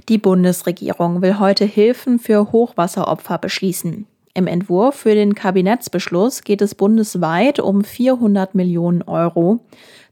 Die 0.08 0.18
Bundesregierung 0.18 1.22
will 1.22 1.38
heute 1.38 1.64
Hilfen 1.64 2.18
für 2.18 2.52
Hochwasseropfer 2.52 3.38
beschließen. 3.38 4.06
Im 4.36 4.48
Entwurf 4.48 4.96
für 4.96 5.14
den 5.14 5.36
Kabinettsbeschluss 5.36 6.42
geht 6.42 6.60
es 6.60 6.74
bundesweit 6.74 7.60
um 7.60 7.84
400 7.84 8.56
Millionen 8.56 9.02
Euro. 9.02 9.60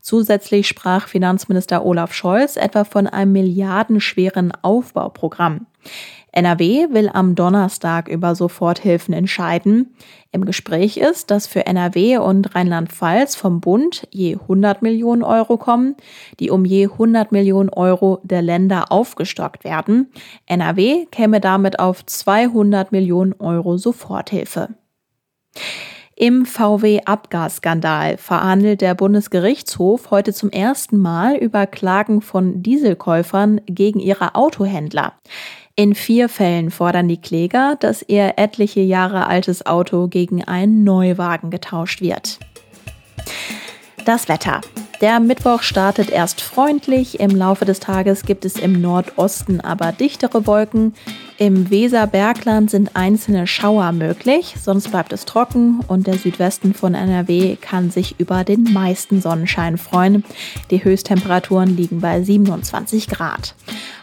Zusätzlich 0.01 0.69
sprach 0.69 1.09
Finanzminister 1.09 1.85
Olaf 1.85 2.15
Scholz 2.15 2.57
etwa 2.57 2.85
von 2.85 3.09
einem 3.09 3.33
milliardenschweren 3.33 4.53
Aufbauprogramm. 4.63 5.67
NRW 6.33 6.89
will 6.91 7.11
am 7.13 7.35
Donnerstag 7.35 8.09
über 8.09 8.35
Soforthilfen 8.35 9.13
entscheiden. 9.13 9.95
Im 10.33 10.47
Gespräch 10.47 10.97
ist, 10.97 11.31
dass 11.31 11.47
für 11.47 11.67
NRW 11.67 12.17
und 12.19 12.55
Rheinland-Pfalz 12.55 13.37
vom 13.37 13.61
Bund 13.61 14.09
je 14.11 14.37
100 14.37 14.81
Millionen 14.81 15.23
Euro 15.23 15.59
kommen, 15.59 15.95
die 16.41 16.51
um 16.51 16.65
je 16.65 16.85
100 16.85 17.33
Millionen 17.33 17.69
Euro 17.69 18.21
der 18.23 18.41
Länder 18.41 18.91
aufgestockt 18.91 19.63
werden. 19.63 20.11
NRW 20.47 21.05
käme 21.11 21.39
damit 21.39 21.79
auf 21.79 22.05
200 22.07 22.93
Millionen 22.93 23.35
Euro 23.35 23.77
Soforthilfe. 23.77 24.71
Im 26.15 26.47
VW-Abgasskandal 26.47 28.17
verhandelt 28.17 28.81
der 28.81 28.95
Bundesgerichtshof 28.95 30.11
heute 30.11 30.33
zum 30.33 30.51
ersten 30.51 30.97
Mal 30.97 31.37
über 31.37 31.67
Klagen 31.67 32.23
von 32.23 32.63
Dieselkäufern 32.63 33.61
gegen 33.67 33.99
ihre 33.99 34.35
Autohändler. 34.35 35.15
In 35.75 35.95
vier 35.95 36.29
Fällen 36.29 36.71
fordern 36.71 37.09
die 37.09 37.21
Kläger, 37.21 37.77
dass 37.81 38.05
ihr 38.07 38.35
etliche 38.37 38.81
Jahre 38.81 39.27
altes 39.27 39.65
Auto 39.65 40.07
gegen 40.07 40.45
einen 40.45 40.85
Neuwagen 40.85 41.51
getauscht 41.51 42.03
wird. 42.03 42.39
Das 44.05 44.29
Wetter. 44.29 44.61
Der 45.03 45.19
Mittwoch 45.19 45.63
startet 45.63 46.11
erst 46.11 46.41
freundlich, 46.41 47.19
im 47.19 47.33
Laufe 47.33 47.65
des 47.65 47.81
Tages 47.81 48.23
gibt 48.23 48.45
es 48.45 48.55
im 48.57 48.81
Nordosten 48.81 49.61
aber 49.61 49.91
dichtere 49.91 50.47
Wolken. 50.47 50.95
Im 51.39 51.71
Weserbergland 51.71 52.71
sind 52.71 52.95
einzelne 52.95 53.49
Schauer 53.49 53.91
möglich, 53.91 54.55
sonst 54.63 54.93
bleibt 54.93 55.13
es 55.13 55.25
trocken 55.25 55.81
und 55.89 56.07
der 56.07 56.19
Südwesten 56.19 56.73
von 56.73 56.95
NRW 56.95 57.57
kann 57.57 57.91
sich 57.91 58.15
über 58.21 58.45
den 58.45 58.63
meisten 58.73 59.21
Sonnenschein 59.21 59.77
freuen. 59.77 60.23
Die 60.71 60.85
Höchsttemperaturen 60.85 61.77
liegen 61.77 62.01
bei 62.01 62.23
27 62.23 63.09
Grad. 63.09 63.57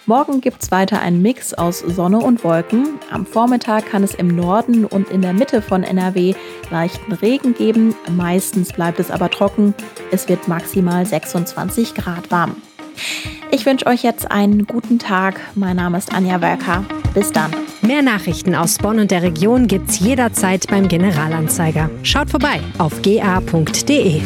Morgen 0.06 0.42
gibt 0.42 0.64
es 0.64 0.72
weiter 0.72 1.02
einen 1.02 1.22
Mix 1.22 1.54
aus 1.54 1.80
Sonne 1.80 2.18
und 2.18 2.44
Wolken. 2.44 3.00
Am 3.12 3.28
Vormittag 3.28 3.86
kann 3.86 4.04
es 4.04 4.16
im 4.16 4.28
Norden 4.36 4.84
und 4.84 5.10
in 5.12 5.22
der 5.22 5.34
Mitte 5.34 5.62
von 5.62 5.84
NRW 5.84 6.34
leichten 6.72 7.14
Regen 7.14 7.54
geben. 7.54 7.94
Meistens 8.10 8.74
bleibt 8.74 9.00
es 9.00 9.12
aber 9.12 9.30
trocken. 9.30 9.76
Es 10.10 10.28
wird 10.28 10.48
maximal 10.48 10.89
26 11.06 11.96
Grad 11.96 12.32
warm. 12.32 12.56
Ich 13.52 13.66
wünsche 13.66 13.88
euch 13.88 14.04
jetzt 14.04 14.30
einen 14.30 14.66
guten 14.66 15.00
Tag. 15.00 15.40
Mein 15.56 15.78
Name 15.78 15.98
ist 15.98 16.14
Anja 16.14 16.42
Wölker. 16.42 16.86
Bis 17.14 17.32
dann. 17.32 17.52
Mehr 17.82 18.02
Nachrichten 18.02 18.56
aus 18.56 18.78
Bonn 18.78 19.00
und 19.00 19.12
der 19.12 19.24
Region 19.24 19.68
gibt's 19.68 20.00
jederzeit 20.00 20.68
beim 20.68 20.88
Generalanzeiger. 20.88 21.90
Schaut 22.04 22.30
vorbei 22.30 22.60
auf 22.78 23.02
ga.de. 23.02 24.22